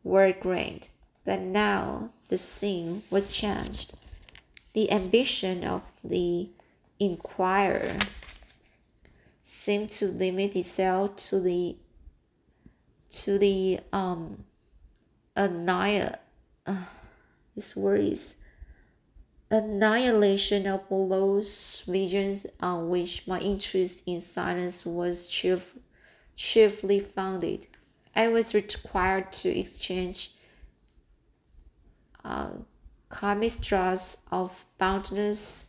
were 0.04 0.32
grand, 0.32 0.88
but 1.24 1.40
now 1.40 2.10
the 2.28 2.38
scene 2.38 3.02
was 3.10 3.30
changed. 3.30 3.92
The 4.72 4.90
ambition 4.90 5.64
of 5.64 5.82
the 6.04 6.48
inquirer 7.00 7.98
seemed 9.42 9.90
to 9.90 10.06
limit 10.06 10.54
itself 10.56 11.16
to 11.16 11.40
the 11.40 11.76
to 13.10 13.38
the 13.38 13.80
um 13.92 14.44
annihil 15.34 16.14
uh, 16.66 16.84
this 17.56 17.74
word 17.74 18.00
is 18.00 18.36
annihilation 19.50 20.66
of 20.66 20.82
those 20.90 21.82
visions 21.86 22.46
on 22.60 22.88
which 22.88 23.26
my 23.26 23.40
interest 23.40 24.02
in 24.06 24.20
science 24.20 24.84
was 24.84 25.26
chief, 25.26 25.74
chiefly 26.38 27.00
founded. 27.00 27.66
I 28.14 28.28
was 28.28 28.54
required 28.54 29.32
to 29.42 29.48
exchange 29.48 30.30
uh, 32.24 32.50
of 34.30 34.64
boundless 34.78 35.68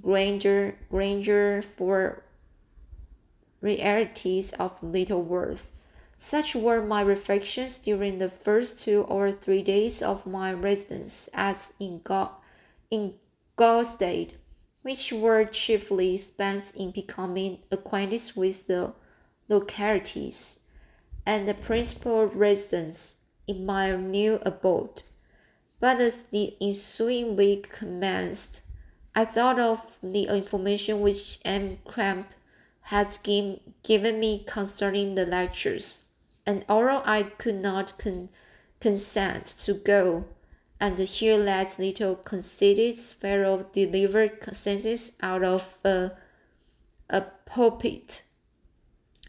grandeur, 0.00 0.76
grandeur 0.90 1.60
for 1.60 2.22
realities 3.60 4.54
of 4.54 4.82
little 4.82 5.22
worth. 5.22 5.70
Such 6.16 6.54
were 6.54 6.82
my 6.82 7.02
reflections 7.02 7.76
during 7.76 8.18
the 8.18 8.30
first 8.30 8.82
two 8.82 9.02
or 9.02 9.30
three 9.30 9.62
days 9.62 10.00
of 10.00 10.24
my 10.24 10.54
residence 10.54 11.28
at 11.34 11.70
in, 11.78 12.00
God, 12.02 12.30
in 12.90 13.14
Gostade, 13.58 14.32
which 14.80 15.12
were 15.12 15.44
chiefly 15.44 16.16
spent 16.16 16.72
in 16.74 16.92
becoming 16.92 17.58
acquainted 17.70 18.32
with 18.34 18.66
the 18.68 18.94
localities 19.48 20.60
and 21.24 21.48
the 21.48 21.54
principal 21.54 22.26
residence 22.26 23.16
in 23.46 23.66
my 23.66 23.94
new 23.94 24.38
abode. 24.42 25.02
But 25.80 26.00
as 26.00 26.22
the 26.22 26.56
ensuing 26.60 27.36
week 27.36 27.70
commenced, 27.70 28.62
I 29.14 29.24
thought 29.24 29.58
of 29.58 29.80
the 30.02 30.24
information 30.24 31.00
which 31.00 31.38
M. 31.44 31.78
Krempe 31.86 32.28
had 32.82 33.18
give, 33.22 33.60
given 33.82 34.20
me 34.20 34.44
concerning 34.46 35.14
the 35.14 35.26
lectures, 35.26 36.02
and 36.44 36.64
although 36.68 37.02
I 37.04 37.24
could 37.24 37.56
not 37.56 37.98
con- 37.98 38.28
consent 38.80 39.46
to 39.58 39.74
go 39.74 40.26
and 40.78 40.98
hear 40.98 41.42
that 41.42 41.78
little 41.78 42.16
conceited 42.16 42.98
fellow 42.98 43.66
deliver 43.72 44.30
sentence 44.52 45.12
out 45.22 45.42
of 45.42 45.78
a, 45.84 46.12
a 47.08 47.22
pulpit, 47.46 48.22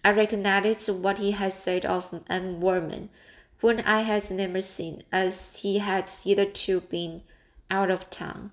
I 0.08 0.12
recognized 0.12 0.88
what 0.88 1.18
he 1.18 1.32
had 1.32 1.52
said 1.52 1.86
of 1.86 2.24
M. 2.30 2.62
Waldman 2.62 3.10
whom 3.58 3.82
I 3.86 4.04
had 4.04 4.32
never 4.32 4.62
seen, 4.62 5.04
as 5.12 5.58
he 5.58 5.80
had 5.80 6.10
hitherto 6.10 6.80
been 6.80 7.24
out 7.70 7.92
of 7.92 8.10
town. 8.10 8.52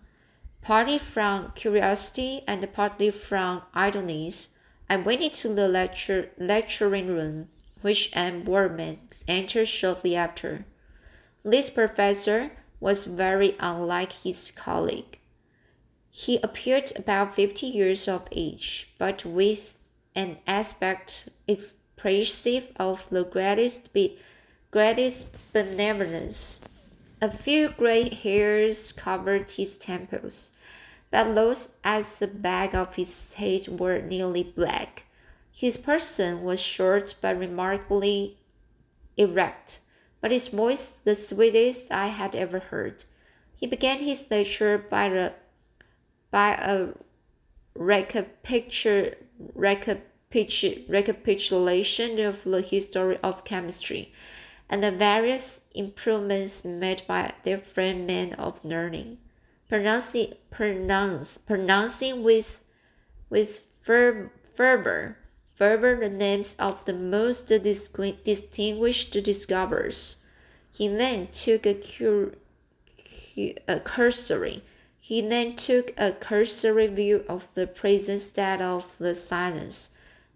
Partly 0.63 0.99
from 0.99 1.53
curiosity 1.55 2.43
and 2.49 2.67
partly 2.73 3.13
from 3.13 3.63
idleness, 3.73 4.49
I 4.91 4.97
went 4.97 5.21
into 5.21 5.55
the 5.55 5.69
lecture, 5.69 6.31
lecturing 6.39 7.07
room, 7.07 7.51
which 7.83 8.11
um, 8.17 8.27
M. 8.27 8.43
Boardman 8.43 9.03
entered 9.29 9.69
shortly 9.69 10.17
after. 10.17 10.65
This 11.45 11.71
professor 11.71 12.51
was 12.81 13.05
very 13.05 13.55
unlike 13.61 14.11
his 14.11 14.51
colleague. 14.51 15.21
He 16.11 16.41
appeared 16.43 16.93
about 16.97 17.37
fifty 17.37 17.67
years 17.67 18.09
of 18.09 18.27
age, 18.33 18.93
but 18.99 19.25
with 19.25 19.79
an 20.15 20.39
aspect 20.47 21.29
expressive 21.49 22.69
of 22.77 23.09
the 23.11 23.25
greatest 23.25 23.93
be, 23.93 24.19
greatest 24.71 25.29
benevolence. 25.53 26.61
A 27.21 27.31
few 27.31 27.71
gray 27.71 28.09
hairs 28.09 28.93
covered 28.93 29.51
his 29.53 29.77
temples, 29.77 30.53
but 31.11 31.35
those 31.35 31.71
at 31.83 32.07
the 32.19 32.27
back 32.27 32.75
of 32.75 32.97
his 32.97 33.35
head 33.35 33.69
were 33.81 34.01
nearly 34.01 34.43
black. 34.43 35.05
His 35.53 35.77
person 35.77 36.43
was 36.43 36.61
short 36.61 37.15
but 37.21 37.39
remarkably 37.39 38.39
erect, 39.17 39.79
but 40.21 40.33
his 40.33 40.49
voice 40.49 40.91
the 41.05 41.15
sweetest 41.15 41.93
I 41.93 42.09
had 42.09 42.35
ever 42.35 42.59
heard. 42.59 43.05
He 43.57 43.67
began 43.67 44.01
his 44.01 44.31
lecture 44.31 44.77
by 44.79 45.07
a 45.07 45.31
by 46.31 46.55
a 46.55 46.89
recapitulation 47.77 49.15
of 52.21 52.45
the 52.45 52.63
history 52.63 53.19
of 53.23 53.45
chemistry 53.45 54.13
and 54.69 54.83
the 54.83 54.91
various 54.91 55.63
improvements 55.75 56.65
made 56.65 57.03
by 57.07 57.33
different 57.45 58.07
men 58.07 58.33
of 58.35 58.65
learning, 58.65 59.19
pronouncing, 59.69 60.33
pronounce, 60.51 61.39
pronouncing 61.39 62.23
with, 62.23 62.65
with 63.29 63.65
fer, 63.83 64.31
fervor, 64.57 65.19
fervor 65.55 65.97
the 65.97 66.09
names 66.09 66.57
of 66.59 66.85
the 66.87 66.93
most 66.93 67.49
distinguished 67.49 69.13
discoverers. 69.13 70.19
He 70.73 70.89
then 70.89 71.29
took 71.29 71.67
a, 71.67 71.75
cur, 71.75 72.33
a 73.69 73.81
cursory 73.81 74.65
he 75.05 75.21
then 75.21 75.55
took 75.55 75.93
a 75.99 76.13
cursory 76.13 76.87
view 76.87 77.27
of 77.29 77.47
the 77.53 77.67
present 77.67 78.23
state 78.23 78.63
of 78.63 78.97
the 78.97 79.15
science 79.15 79.91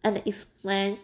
and 0.04 0.20
explained, 0.26 0.98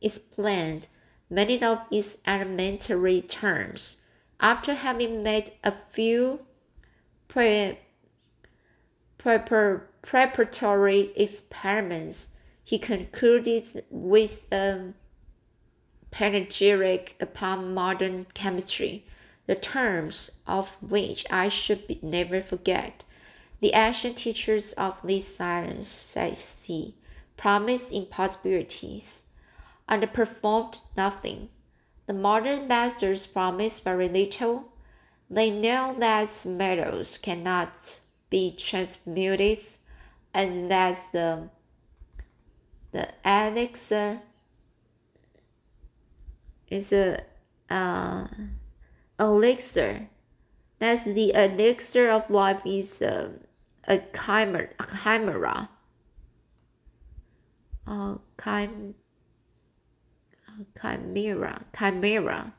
explained 0.00 0.88
many 1.28 1.62
of 1.62 1.82
its 1.90 2.16
elementary 2.26 3.20
terms. 3.20 3.98
After 4.40 4.72
having 4.72 5.22
made 5.22 5.52
a 5.62 5.74
few 5.90 6.40
pre, 7.28 7.80
preparatory 9.18 11.12
experiments, 11.16 12.28
he 12.64 12.78
concluded 12.78 13.84
with 13.90 14.50
a 14.50 14.94
panegyric 16.10 17.14
upon 17.20 17.74
modern 17.74 18.24
chemistry, 18.32 19.04
the 19.48 19.54
terms 19.54 20.30
of 20.46 20.68
which 20.82 21.24
I 21.30 21.48
should 21.48 21.86
be, 21.86 21.98
never 22.02 22.42
forget. 22.42 23.02
The 23.60 23.72
ancient 23.72 24.18
teachers 24.18 24.74
of 24.74 25.00
this 25.02 25.34
science, 25.34 25.88
says 25.88 26.64
he, 26.64 26.94
promised 27.38 27.90
impossibilities 27.90 29.24
and 29.88 30.12
performed 30.12 30.80
nothing. 30.98 31.48
The 32.06 32.12
modern 32.12 32.68
masters 32.68 33.26
promise 33.26 33.80
very 33.80 34.06
little. 34.08 34.70
They 35.30 35.50
know 35.50 35.96
that 35.98 36.44
metals 36.46 37.16
cannot 37.16 38.00
be 38.28 38.54
transmuted 38.54 39.60
and 40.34 40.70
that 40.70 40.98
the, 41.12 41.48
the 42.92 43.08
elixir 43.24 44.20
is 46.70 46.92
a 46.92 47.22
uh, 47.70 48.26
elixir. 49.18 50.08
That's 50.78 51.04
the 51.04 51.32
elixir 51.34 52.10
of 52.10 52.30
life 52.30 52.62
is 52.64 53.02
um, 53.02 53.40
a, 53.86 53.96
a 53.96 54.00
chimera. 54.14 54.70
A 54.78 54.86
chimera. 55.02 55.68
Chim, 58.42 58.94
chimera. 60.80 61.64
Chimera. 61.76 62.54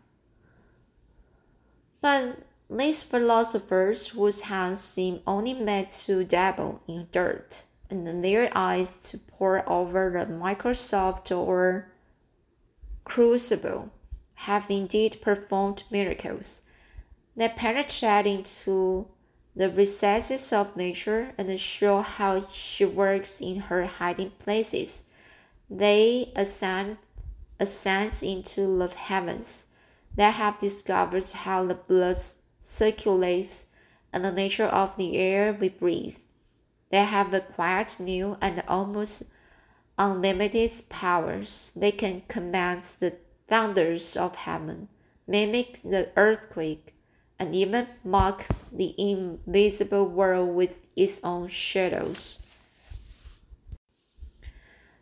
But 2.01 2.39
these 2.69 3.03
philosophers 3.03 4.07
whose 4.07 4.41
hands 4.43 4.79
seem 4.81 5.21
only 5.25 5.53
made 5.53 5.91
to 5.91 6.23
dabble 6.23 6.81
in 6.87 7.07
dirt, 7.11 7.65
and 7.89 8.23
their 8.23 8.49
eyes 8.55 8.97
to 9.09 9.17
pore 9.17 9.63
over 9.69 10.11
the 10.11 10.31
microscope 10.31 11.31
or 11.31 11.91
crucible, 13.03 13.91
have 14.43 14.69
indeed 14.69 15.17
performed 15.21 15.83
miracles. 15.91 16.61
They 17.35 17.49
penetrate 17.49 18.25
into 18.25 19.09
the 19.53 19.69
recesses 19.69 20.53
of 20.53 20.77
nature 20.77 21.33
and 21.37 21.59
show 21.59 21.99
how 21.99 22.45
she 22.47 22.85
works 22.85 23.41
in 23.41 23.59
her 23.59 23.85
hiding 23.85 24.31
places. 24.39 25.03
They 25.69 26.31
ascend, 26.37 26.97
ascend 27.59 28.23
into 28.23 28.77
the 28.77 28.87
heavens. 28.95 29.65
They 30.15 30.31
have 30.31 30.57
discovered 30.57 31.29
how 31.29 31.65
the 31.65 31.75
blood 31.75 32.17
circulates 32.61 33.65
and 34.13 34.23
the 34.23 34.31
nature 34.31 34.67
of 34.67 34.95
the 34.95 35.17
air 35.17 35.51
we 35.51 35.67
breathe. 35.67 36.17
They 36.91 37.03
have 37.03 37.33
acquired 37.33 37.93
new 37.99 38.37
and 38.41 38.63
almost 38.69 39.23
unlimited 39.97 40.71
powers. 40.87 41.73
They 41.75 41.91
can 41.91 42.23
command 42.29 42.83
the 42.99 43.17
thunders 43.49 44.15
of 44.15 44.35
heaven, 44.35 44.87
mimic 45.27 45.81
the 45.83 46.11
earthquake, 46.15 46.93
and 47.39 47.55
even 47.55 47.87
mock 48.03 48.45
the 48.71 48.93
invisible 48.97 50.05
world 50.05 50.55
with 50.55 50.85
its 50.95 51.19
own 51.23 51.47
shadows. 51.47 52.39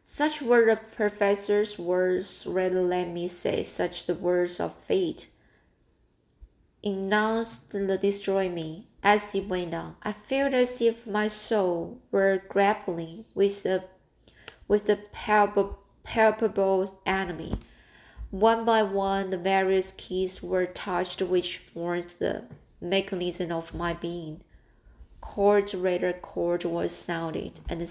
Such 0.04 0.42
were 0.42 0.66
the 0.66 0.78
professor's 0.78 1.78
words, 1.78 2.46
rather 2.48 2.82
let 2.82 3.10
me 3.10 3.28
say 3.28 3.62
such 3.64 4.06
the 4.06 4.16
words 4.16 4.60
of 4.60 4.74
fate. 4.74 5.28
Announced 6.84 7.72
the 7.72 7.98
destroy 7.98 8.48
me. 8.48 8.88
As 9.04 9.36
it 9.36 9.48
went 9.48 9.74
on, 9.74 9.96
I 10.04 10.12
felt 10.14 10.54
as 10.54 10.82
if 10.82 11.06
my 11.06 11.28
soul 11.28 12.00
were 12.12 12.42
grappling 12.48 13.26
with 13.36 13.64
the 13.64 13.84
with 14.68 14.88
the 14.88 14.98
palpable 16.04 17.00
enemy 17.06 17.58
one 18.32 18.66
by 18.66 18.84
one, 18.84 19.30
the 19.30 19.38
various 19.38 19.94
keys 19.96 20.44
were 20.44 20.66
touched 20.66 21.22
which 21.22 21.58
formed 21.58 22.16
the 22.20 22.44
mechanism 22.82 23.52
of 23.52 23.74
my 23.74 23.94
being. 23.94 24.42
Chord 25.22 25.74
after 25.74 26.14
chord 26.14 26.64
was 26.64 26.92
sounded, 26.92 27.60
and 27.68 27.88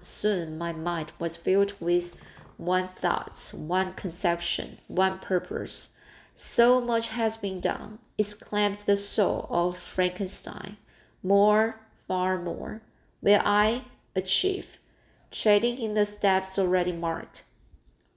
soon 0.00 0.58
my 0.58 0.72
mind 0.72 1.12
was 1.18 1.36
filled 1.36 1.74
with 1.80 2.16
one 2.56 2.88
thought, 2.88 3.52
one 3.54 3.94
conception, 3.94 4.78
one 4.86 5.18
purpose. 5.18 5.90
So 6.34 6.80
much 6.80 7.08
has 7.08 7.36
been 7.36 7.60
done, 7.60 7.98
exclaimed 8.18 8.80
the 8.80 8.96
soul 8.96 9.46
of 9.50 9.78
Frankenstein. 9.78 10.76
More, 11.22 11.80
far 12.06 12.40
more, 12.40 12.82
will 13.20 13.40
I 13.44 13.82
achieve, 14.14 14.78
treading 15.30 15.78
in 15.78 15.94
the 15.94 16.06
steps 16.06 16.58
already 16.58 16.92
marked. 16.92 17.44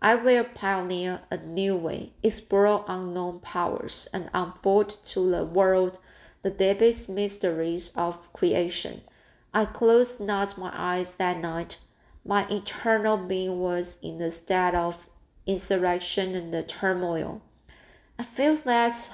I 0.03 0.15
will 0.15 0.43
pioneer 0.43 1.21
a 1.31 1.37
new 1.37 1.77
way, 1.77 2.11
explore 2.21 2.83
unknown 2.89 3.39
powers, 3.39 4.05
and 4.11 4.29
unfold 4.33 4.89
to 5.05 5.31
the 5.31 5.45
world 5.45 5.97
the 6.41 6.51
deepest 6.51 7.09
mysteries 7.09 7.89
of 7.95 8.31
creation. 8.33 9.03
I 9.53 9.63
closed 9.63 10.19
not 10.19 10.57
my 10.57 10.71
eyes 10.73 11.15
that 11.15 11.39
night. 11.39 11.77
My 12.25 12.45
eternal 12.49 13.15
being 13.15 13.61
was 13.61 13.97
in 14.01 14.21
a 14.21 14.29
state 14.29 14.75
of 14.75 15.07
insurrection 15.45 16.35
and 16.35 16.67
turmoil. 16.67 17.41
I 18.19 18.23
felt 18.23 18.65
that 18.65 19.09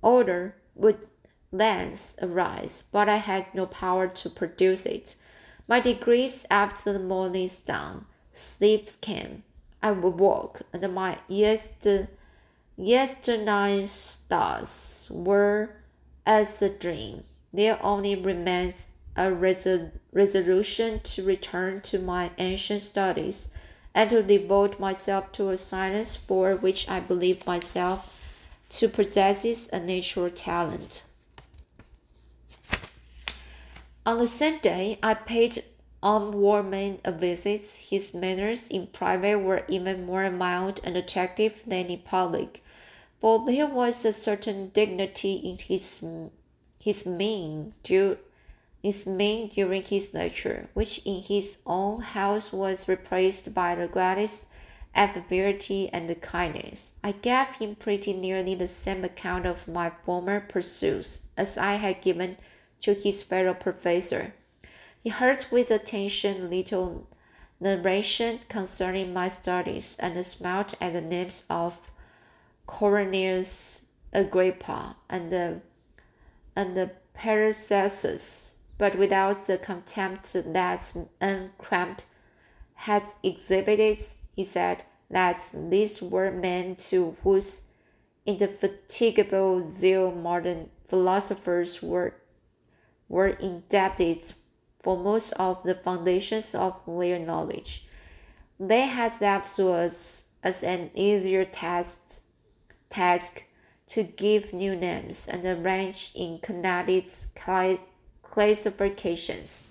order 0.00 0.54
would 0.74 1.06
thence 1.52 2.16
arise, 2.22 2.82
but 2.92 3.10
I 3.10 3.16
had 3.16 3.54
no 3.54 3.66
power 3.66 4.08
to 4.08 4.30
produce 4.30 4.86
it. 4.86 5.16
By 5.66 5.80
degrees, 5.80 6.46
after 6.50 6.94
the 6.94 6.98
morning's 6.98 7.60
dawn, 7.60 8.06
sleep 8.32 8.88
came. 9.02 9.42
I 9.82 9.92
would 9.92 10.18
walk, 10.18 10.62
and 10.72 10.94
my 10.94 11.18
yester, 11.28 12.08
yesternight's 12.76 14.16
thoughts 14.28 15.08
were 15.10 15.70
as 16.26 16.60
a 16.62 16.68
dream. 16.68 17.22
There 17.52 17.78
only 17.82 18.14
remains 18.16 18.88
a 19.16 19.26
resol- 19.30 19.92
resolution 20.12 21.00
to 21.00 21.24
return 21.24 21.80
to 21.82 21.98
my 21.98 22.30
ancient 22.38 22.82
studies 22.82 23.48
and 23.94 24.10
to 24.10 24.22
devote 24.22 24.78
myself 24.78 25.32
to 25.32 25.48
a 25.50 25.56
science 25.56 26.14
for 26.14 26.54
which 26.54 26.88
I 26.88 27.00
believe 27.00 27.46
myself 27.46 28.14
to 28.70 28.88
possess 28.88 29.68
a 29.72 29.80
natural 29.80 30.30
talent. 30.30 31.02
On 34.04 34.18
the 34.18 34.26
same 34.26 34.58
day, 34.58 34.98
I 35.02 35.14
paid 35.14 35.64
on 36.02 36.32
Waldman 36.32 37.00
a 37.04 37.12
visit, 37.12 37.62
his 37.62 38.14
manners 38.14 38.68
in 38.68 38.86
private 38.86 39.38
were 39.40 39.64
even 39.68 40.06
more 40.06 40.30
mild 40.30 40.80
and 40.84 40.96
attractive 40.96 41.62
than 41.66 41.86
in 41.86 42.00
public, 42.00 42.62
for 43.20 43.44
there 43.46 43.66
was 43.66 44.04
a 44.04 44.12
certain 44.12 44.68
dignity 44.68 45.34
in 45.34 45.58
his 45.58 46.04
his 46.78 47.04
mien, 47.04 47.74
his 48.82 49.06
mien 49.06 49.48
during 49.48 49.82
his 49.82 50.14
lecture, 50.14 50.68
which 50.74 51.00
in 51.04 51.20
his 51.20 51.58
own 51.66 52.00
house 52.00 52.52
was 52.52 52.86
replaced 52.86 53.52
by 53.52 53.74
the 53.74 53.88
greatest 53.88 54.46
affability 54.94 55.88
and 55.92 56.20
kindness. 56.20 56.94
I 57.02 57.12
gave 57.12 57.48
him 57.56 57.74
pretty 57.74 58.12
nearly 58.12 58.54
the 58.54 58.68
same 58.68 59.04
account 59.04 59.46
of 59.46 59.68
my 59.68 59.90
former 60.04 60.40
pursuits 60.40 61.22
as 61.36 61.58
I 61.58 61.74
had 61.74 62.00
given 62.00 62.36
to 62.82 62.94
his 62.94 63.22
fellow 63.22 63.54
professor. 63.54 64.34
He 65.02 65.10
heard 65.10 65.46
with 65.50 65.70
attention 65.70 66.50
little 66.50 67.06
narration 67.60 68.40
concerning 68.48 69.12
my 69.12 69.28
studies 69.28 69.96
and 70.00 70.24
smiled 70.24 70.74
at 70.80 70.92
the 70.92 71.00
names 71.00 71.44
of 71.48 71.90
Cornelius 72.66 73.82
Agrippa 74.12 74.96
and 75.08 75.30
the, 75.30 75.60
and 76.56 76.76
the 76.76 76.92
Paracelsus, 77.14 78.54
but 78.76 78.96
without 78.96 79.46
the 79.46 79.58
contempt 79.58 80.32
that 80.32 80.94
uncramped 81.20 82.06
had 82.74 83.04
exhibited. 83.22 83.98
He 84.34 84.44
said 84.44 84.84
that 85.10 85.50
these 85.52 86.00
were 86.00 86.30
men 86.30 86.76
to 86.76 87.16
whose 87.24 87.62
indefatigable 88.24 89.66
zeal 89.66 90.12
modern 90.12 90.70
philosophers 90.86 91.82
were, 91.82 92.14
were 93.08 93.28
indebted 93.28 94.32
for 94.80 94.96
most 94.96 95.32
of 95.32 95.62
the 95.64 95.74
foundations 95.74 96.54
of 96.54 96.80
their 96.86 97.18
knowledge. 97.18 97.86
They 98.60 98.82
had 98.82 99.12
that 99.20 99.46
us 99.58 100.24
as 100.42 100.62
an 100.62 100.90
easier 100.94 101.44
task, 101.44 102.20
task 102.88 103.44
to 103.88 104.02
give 104.02 104.52
new 104.52 104.76
names 104.76 105.26
and 105.26 105.44
arrange 105.44 106.12
in 106.14 106.38
connected 106.38 107.06
classifications. 108.22 109.64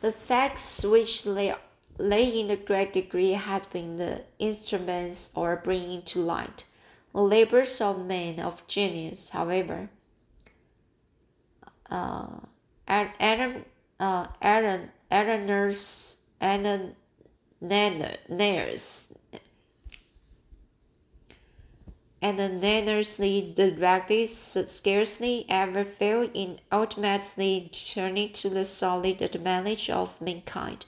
The 0.00 0.12
facts 0.12 0.82
which 0.84 1.24
they 1.24 1.54
they 1.96 2.40
in 2.40 2.50
a 2.50 2.56
great 2.56 2.92
degree 2.92 3.32
had 3.32 3.70
been 3.72 3.98
the 3.98 4.22
instruments 4.38 5.30
or 5.34 5.54
bringing 5.56 6.02
to 6.02 6.18
light 6.20 6.64
the 7.14 7.22
labors 7.22 7.80
of 7.80 8.04
men 8.04 8.40
of 8.40 8.66
genius, 8.66 9.30
however. 9.30 9.88
Uh, 11.90 12.40
Aaron, 12.88 13.64
uh, 14.00 14.26
Aaron, 14.42 14.90
Aaroners, 15.10 16.16
and 16.40 16.94
Nanners, 17.62 19.12
and 22.24 22.38
the 22.38 22.48
Nannersly 22.48 23.54
scarcely 24.66 25.44
ever 25.50 25.84
fail 25.84 26.30
in 26.32 26.58
ultimately 26.72 27.70
turning 27.70 28.32
to 28.32 28.48
the 28.48 28.64
solid 28.64 29.20
advantage 29.20 29.90
of 29.90 30.18
mankind. 30.22 30.86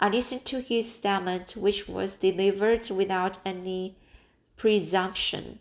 I 0.00 0.08
listened 0.08 0.44
to 0.46 0.60
his 0.60 0.92
statement, 0.92 1.56
which 1.56 1.86
was 1.86 2.16
delivered 2.16 2.90
without 2.90 3.38
any 3.46 3.94
presumption 4.56 5.60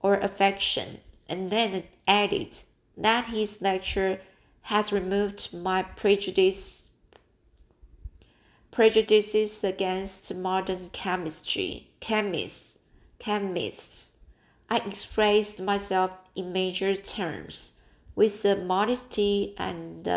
or 0.00 0.16
affection, 0.16 1.00
and 1.26 1.50
then 1.50 1.84
added 2.06 2.58
that 2.98 3.26
his 3.28 3.62
lecture 3.62 4.20
has 4.62 4.92
removed 4.92 5.54
my 5.54 5.82
prejudice 5.82 6.90
prejudices 8.70 9.64
against 9.64 10.34
modern 10.34 10.90
chemistry 10.90 11.88
chemists 12.00 12.78
chemists 13.18 14.12
i 14.68 14.76
expressed 14.78 15.60
myself 15.60 16.24
in 16.36 16.52
major 16.52 16.94
terms 16.94 17.72
with 18.14 18.42
the 18.42 18.56
modesty 18.56 19.54
and 19.56 20.08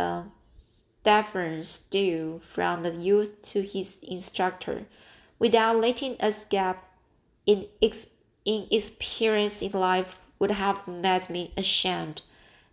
deference 1.04 1.80
due 1.80 2.42
from 2.44 2.84
the 2.84 2.94
youth 2.94 3.42
to 3.42 3.62
his 3.62 4.00
instructor 4.04 4.86
without 5.40 5.78
letting 5.78 6.16
a 6.20 6.34
gap 6.50 6.88
in 7.46 7.66
ex- 7.82 8.08
inexperience 8.46 9.62
in 9.62 9.72
life 9.72 10.20
would 10.40 10.52
have 10.52 10.88
made 10.88 11.30
me 11.30 11.52
ashamed. 11.58 12.22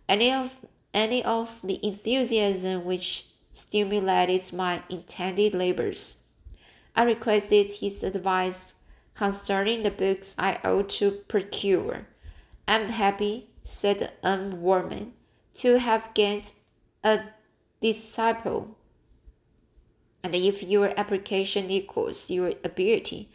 Any 0.09 0.31
of 0.33 0.51
any 0.91 1.23
of 1.23 1.59
the 1.63 1.79
enthusiasm 1.85 2.83
which 2.83 3.27
stimulated 3.51 4.51
my 4.51 4.81
intended 4.89 5.53
labors. 5.53 6.17
I 6.95 7.03
requested 7.03 7.73
his 7.73 8.03
advice 8.03 8.73
concerning 9.13 9.83
the 9.83 9.91
books 9.91 10.33
I 10.37 10.59
ought 10.63 10.89
to 10.97 11.11
procure. 11.11 12.07
I'm 12.67 12.89
happy, 12.89 13.49
said 13.63 13.99
the 13.99 14.11
young 14.27 15.13
to 15.55 15.79
have 15.79 16.13
gained 16.15 16.53
a 17.03 17.19
disciple. 17.79 18.77
And 20.23 20.35
if 20.35 20.63
your 20.63 20.91
application 20.99 21.69
equals 21.69 22.29
your 22.29 22.53
ability, 22.63 23.29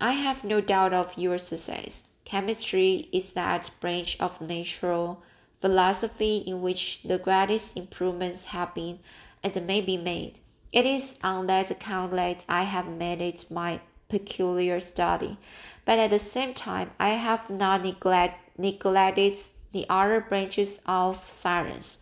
I 0.00 0.12
have 0.12 0.44
no 0.44 0.60
doubt 0.60 0.92
of 0.92 1.18
your 1.18 1.38
success. 1.38 2.04
Chemistry 2.24 3.08
is 3.12 3.32
that 3.32 3.70
branch 3.80 4.16
of 4.20 4.40
natural 4.40 5.22
philosophy 5.60 6.38
in 6.46 6.62
which 6.62 7.02
the 7.02 7.18
greatest 7.18 7.76
improvements 7.76 8.46
have 8.46 8.74
been 8.74 8.98
and 9.42 9.66
may 9.66 9.80
be 9.80 9.96
made. 9.96 10.38
It 10.72 10.86
is 10.86 11.18
on 11.22 11.46
that 11.48 11.70
account 11.70 12.12
that 12.12 12.44
I 12.48 12.62
have 12.62 12.88
made 12.88 13.20
it 13.20 13.50
my 13.50 13.80
peculiar 14.08 14.80
study, 14.80 15.36
but 15.84 15.98
at 15.98 16.10
the 16.10 16.18
same 16.18 16.54
time, 16.54 16.90
I 16.98 17.10
have 17.10 17.50
not 17.50 17.82
neglect, 17.82 18.58
neglected 18.58 19.38
the 19.72 19.86
other 19.88 20.20
branches 20.20 20.80
of 20.86 21.28
science. 21.30 21.98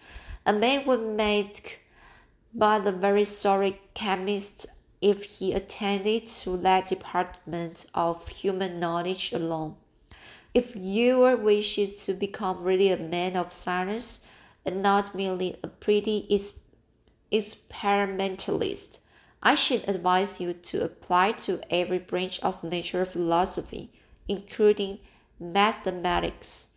A 0.46 0.52
man 0.52 0.86
would 0.86 1.02
make 1.02 1.80
but 2.52 2.86
a 2.86 2.92
very 2.92 3.24
sorry 3.24 3.80
chemist 3.94 4.66
if 5.00 5.24
he 5.24 5.52
attended 5.52 6.26
to 6.26 6.56
that 6.58 6.88
department 6.88 7.86
of 7.94 8.28
human 8.28 8.80
knowledge 8.80 9.32
alone. 9.32 9.76
If 10.52 10.74
your 10.74 11.36
wish 11.36 11.78
is 11.78 12.04
to 12.06 12.12
become 12.12 12.64
really 12.64 12.90
a 12.90 12.96
man 12.96 13.36
of 13.36 13.52
science 13.52 14.20
and 14.64 14.82
not 14.82 15.14
merely 15.14 15.56
a 15.62 15.68
pretty 15.68 16.26
experimentalist, 17.30 19.00
I 19.42 19.54
should 19.54 19.88
advise 19.88 20.40
you 20.40 20.52
to 20.52 20.84
apply 20.84 21.32
to 21.32 21.60
every 21.70 21.98
branch 21.98 22.40
of 22.40 22.64
natural 22.64 23.04
philosophy, 23.04 23.90
including 24.28 24.98
mathematics. 25.38 26.70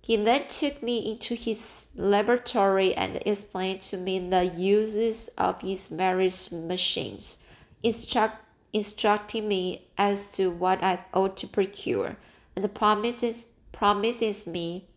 He 0.00 0.16
then 0.16 0.48
took 0.48 0.82
me 0.82 1.10
into 1.10 1.34
his 1.34 1.86
laboratory 1.94 2.94
and 2.94 3.20
explained 3.26 3.82
to 3.82 3.96
me 3.96 4.18
the 4.18 4.44
uses 4.44 5.28
of 5.36 5.60
his 5.60 5.88
various 5.88 6.50
machines, 6.50 7.38
instruct, 7.82 8.40
instructing 8.72 9.46
me 9.46 9.88
as 9.98 10.30
to 10.32 10.50
what 10.50 10.82
I 10.82 11.04
ought 11.12 11.36
to 11.38 11.46
procure, 11.46 12.16
and 12.56 12.74
promises 12.74 13.48
promises 13.70 14.46
me 14.46 14.88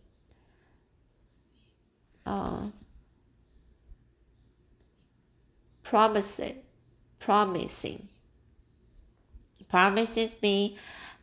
uh, 2.26 2.66
promising 5.82 6.56
promising 7.18 8.08
promises 9.68 10.32
me 10.42 10.76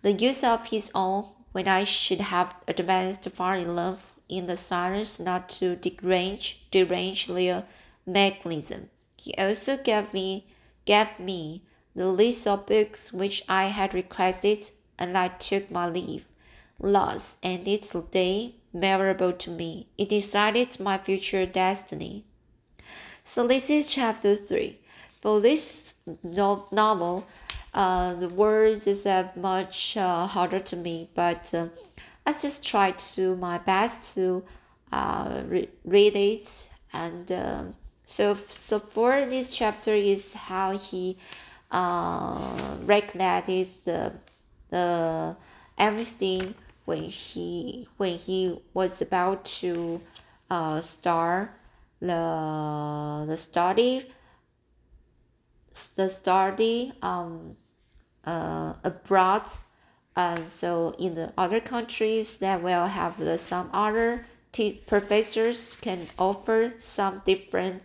the 0.04 0.13
use 0.13 0.43
of 0.43 0.67
his 0.67 0.91
own 0.93 1.26
when 1.52 1.67
I 1.67 1.84
should 1.84 2.21
have 2.21 2.54
advanced 2.67 3.28
far 3.32 3.56
enough 3.56 4.13
in 4.30 4.45
the 4.45 4.58
science 4.58 5.19
not 5.19 5.50
to 5.58 5.76
derange, 5.76 6.67
derange 6.69 7.26
their 7.26 7.63
mechanism. 8.06 8.89
He 9.17 9.34
also 9.34 9.76
gave 9.78 10.13
me, 10.13 10.45
gave 10.86 11.19
me 11.19 11.63
the 11.95 12.08
list 12.08 12.45
of 12.45 12.67
books 12.67 13.12
which 13.12 13.43
I 13.50 13.65
had 13.65 13.95
requested, 13.95 14.69
and 15.00 15.17
I 15.17 15.30
took 15.30 15.71
my 15.71 15.89
leave. 15.89 16.27
Thus 16.80 17.38
ended 17.42 17.84
the 17.84 18.02
day 18.02 18.56
memorable 18.72 19.34
to 19.34 19.50
me. 19.50 19.88
It 19.98 20.10
decided 20.10 20.80
my 20.80 20.98
future 20.98 21.46
destiny. 21.46 22.24
So 23.24 23.48
this 23.48 23.70
is 23.70 23.90
chapter 23.90 24.36
3. 24.36 24.80
For 25.22 25.42
this 25.42 25.96
no 26.24 26.68
novel, 26.72 27.26
uh, 27.74 28.13
the 28.13 28.30
words 28.30 28.88
is 28.88 29.06
uh, 29.06 29.30
much 29.36 29.98
uh, 29.98 30.28
harder 30.28 30.60
to 30.60 30.76
me, 30.76 31.10
but 31.16 31.54
uh, 31.54 31.68
I 32.26 32.34
just 32.34 32.66
try 32.66 32.92
to 32.92 33.36
my 33.36 33.58
best 33.58 34.16
to 34.16 34.44
uh, 34.92 35.42
re- 35.48 35.70
read 35.84 36.16
it. 36.16 36.70
And 36.94 37.32
uh, 37.32 37.63
so, 38.06 38.36
so 38.48 38.80
for 38.80 39.26
this 39.26 39.54
chapter 39.54 39.94
is 39.94 40.34
how 40.34 40.78
he 40.78 41.18
uh, 41.72 42.78
recognized 42.84 43.86
the, 43.86 44.13
the 44.70 45.36
everything 45.78 46.56
when 46.88 47.04
he 47.04 47.86
when 47.97 48.17
he 48.17 48.58
was 48.73 49.02
about 49.02 49.43
to 49.43 50.02
uh, 50.50 50.80
start 50.80 51.52
the 52.00 53.26
the 53.28 53.36
study 53.36 54.08
the 55.95 56.10
study 56.10 56.93
um 57.02 57.58
uh, 58.26 58.73
abroad. 58.84 59.47
And 60.15 60.50
so 60.50 60.95
in 60.97 61.15
the 61.15 61.32
other 61.38 61.60
countries 61.60 62.39
that 62.39 62.63
will 62.63 62.88
have 62.88 63.19
the, 63.19 63.38
some 63.38 63.69
other 63.71 64.26
t- 64.52 64.82
professors 64.88 65.76
can 65.76 66.08
offer 66.17 66.73
some 66.78 67.21
different 67.26 67.84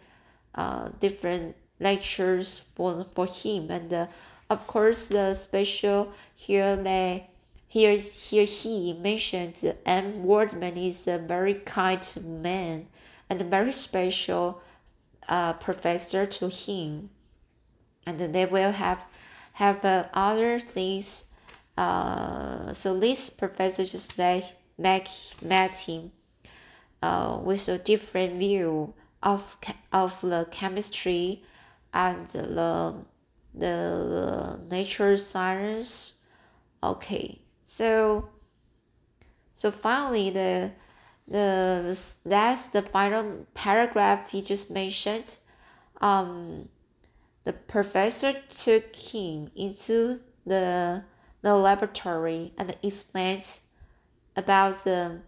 uh, 0.55 0.91
different 1.01 1.57
lectures 1.81 2.63
for, 2.75 3.05
for 3.15 3.27
him 3.27 3.71
and 3.71 3.93
uh, 3.93 4.07
of 4.49 4.67
course 4.67 5.09
the 5.09 5.35
special 5.35 6.13
here 6.35 6.77
they 6.77 7.27
here 7.73 7.97
here 7.97 8.45
he 8.45 8.93
mentioned 8.93 9.75
M. 9.87 10.25
Waldman 10.25 10.77
is 10.77 11.09
a 11.09 11.17
very 11.17 11.55
kind 11.55 12.07
man 12.23 12.87
and 13.31 13.41
a 13.41 13.45
very 13.45 13.73
special 13.73 14.61
uh, 15.27 15.55
professor 15.55 16.27
to 16.27 16.51
him 16.51 17.09
and 18.05 18.35
they 18.35 18.45
will 18.45 18.73
have 18.73 19.07
have 19.55 19.83
uh, 19.87 20.05
other 20.13 20.61
things. 20.61 21.25
Uh, 21.79 22.75
so 22.75 22.99
this 23.01 23.31
professor 23.31 23.87
just 23.87 24.19
like 24.19 24.45
met, 24.77 25.09
met 25.41 25.75
him 25.75 26.13
uh, 27.03 27.41
with 27.43 27.67
a 27.69 27.79
different 27.79 28.39
view 28.39 28.93
of 29.23 29.57
of 29.95 30.21
the 30.21 30.47
chemistry 30.51 31.43
and 31.95 32.29
the 32.29 32.95
the, 33.55 33.65
the 33.65 34.61
nature 34.71 35.17
science. 35.17 36.17
Okay, 36.85 37.42
so 37.77 38.29
so 39.55 39.71
finally 39.71 40.29
the 40.31 40.73
the 41.29 41.99
that's 42.25 42.67
the 42.67 42.83
final 42.83 43.47
paragraph 43.55 44.31
he 44.31 44.43
just 44.43 44.71
mentioned. 44.71 45.37
Um, 46.01 46.69
the 47.45 47.53
professor 47.53 48.35
took 48.51 48.95
him 48.95 49.51
into 49.57 50.21
the, 50.47 51.05
the 51.43 51.55
laboratory 51.55 52.53
and 52.59 52.77
explained 52.83 53.59
about 54.37 54.85
the, 54.85 55.21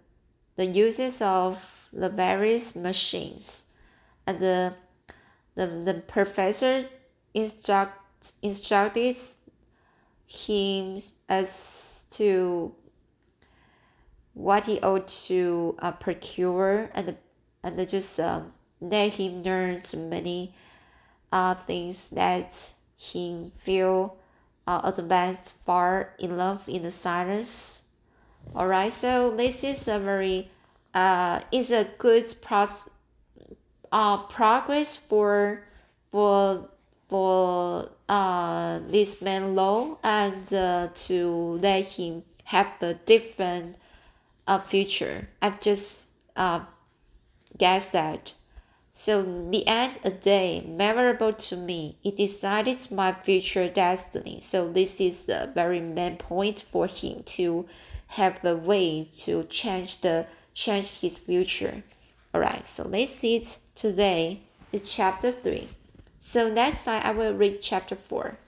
the 0.57 0.67
uses 0.67 1.21
of 1.21 1.89
the 1.93 2.09
various 2.09 2.77
machines. 2.77 3.67
And 4.27 4.39
the, 4.41 4.75
the, 5.55 5.67
the 5.67 5.95
professor 6.07 6.87
instruct, 7.35 8.33
instructed 8.43 9.17
him 10.27 11.01
as 11.29 11.94
to 12.17 12.75
what 14.35 14.67
he 14.67 14.81
ought 14.81 15.09
to 15.09 15.77
uh, 15.79 15.93
procure 15.93 16.91
and 16.95 17.17
and 17.63 17.89
just 17.89 18.21
um, 18.21 18.53
let 18.81 19.15
him 19.15 19.43
learn 19.43 19.81
many 19.97 20.55
uh, 21.33 21.55
things 21.55 22.11
that 22.11 22.73
he 22.97 23.53
feel 23.59 24.19
uh, 24.67 24.81
advanced 24.85 25.53
far 25.65 26.15
in 26.19 26.37
love 26.37 26.69
in 26.69 26.83
the 26.83 26.91
science. 26.91 27.83
Alright, 28.55 28.93
so 28.93 29.35
this 29.35 29.65
is 29.65 29.89
a 29.89 29.99
very 29.99 30.51
uh, 30.93 31.41
is 31.51 31.71
a 31.71 31.89
good 31.99 32.35
process 32.43 32.91
uh, 33.91 34.19
progress 34.25 34.97
for 34.97 35.65
for 36.11 36.69
for 37.15 37.89
uh, 38.09 38.81
this 38.91 39.23
man 39.23 39.55
law 39.55 39.97
and 40.03 40.53
uh, 40.53 40.89
to 40.97 41.61
let 41.63 41.87
him 41.87 42.25
have 42.43 42.67
the 42.81 42.95
different 43.07 43.77
uh, 44.49 44.59
future. 44.59 45.29
I've 45.41 45.61
just 45.61 46.07
uh, 46.35 46.63
guessed 47.57 47.93
that. 47.93 48.35
So 48.93 49.23
the 49.23 49.65
end 49.65 49.93
a 50.03 50.11
day 50.11 50.65
memorable 50.67 51.33
to 51.33 51.57
me. 51.57 51.99
It 52.03 52.17
decided 52.17 52.91
my 52.91 53.13
future 53.13 53.69
destiny. 53.69 54.41
So 54.41 54.69
this 54.73 55.01
is 55.01 55.29
a 55.29 55.53
very 55.55 55.79
main 55.79 56.17
point 56.17 56.65
for 56.69 56.89
him 56.89 57.23
to 57.37 57.67
have 58.19 58.43
the 58.43 58.57
way 58.57 59.09
to 59.23 59.45
change 59.45 60.01
the 60.01 60.27
change 60.53 60.99
his 61.01 61.17
future. 61.17 61.85
Alright, 62.35 62.67
so 62.67 62.89
let's 62.89 63.13
see 63.13 63.37
it 63.37 63.59
today. 63.77 64.41
It's 64.73 64.93
chapter 64.93 65.31
three. 65.31 65.69
So 66.27 66.49
next 66.49 66.85
time 66.85 67.03
I 67.05 67.11
will 67.11 67.35
read 67.35 67.61
chapter 67.61 67.95
four. 67.95 68.39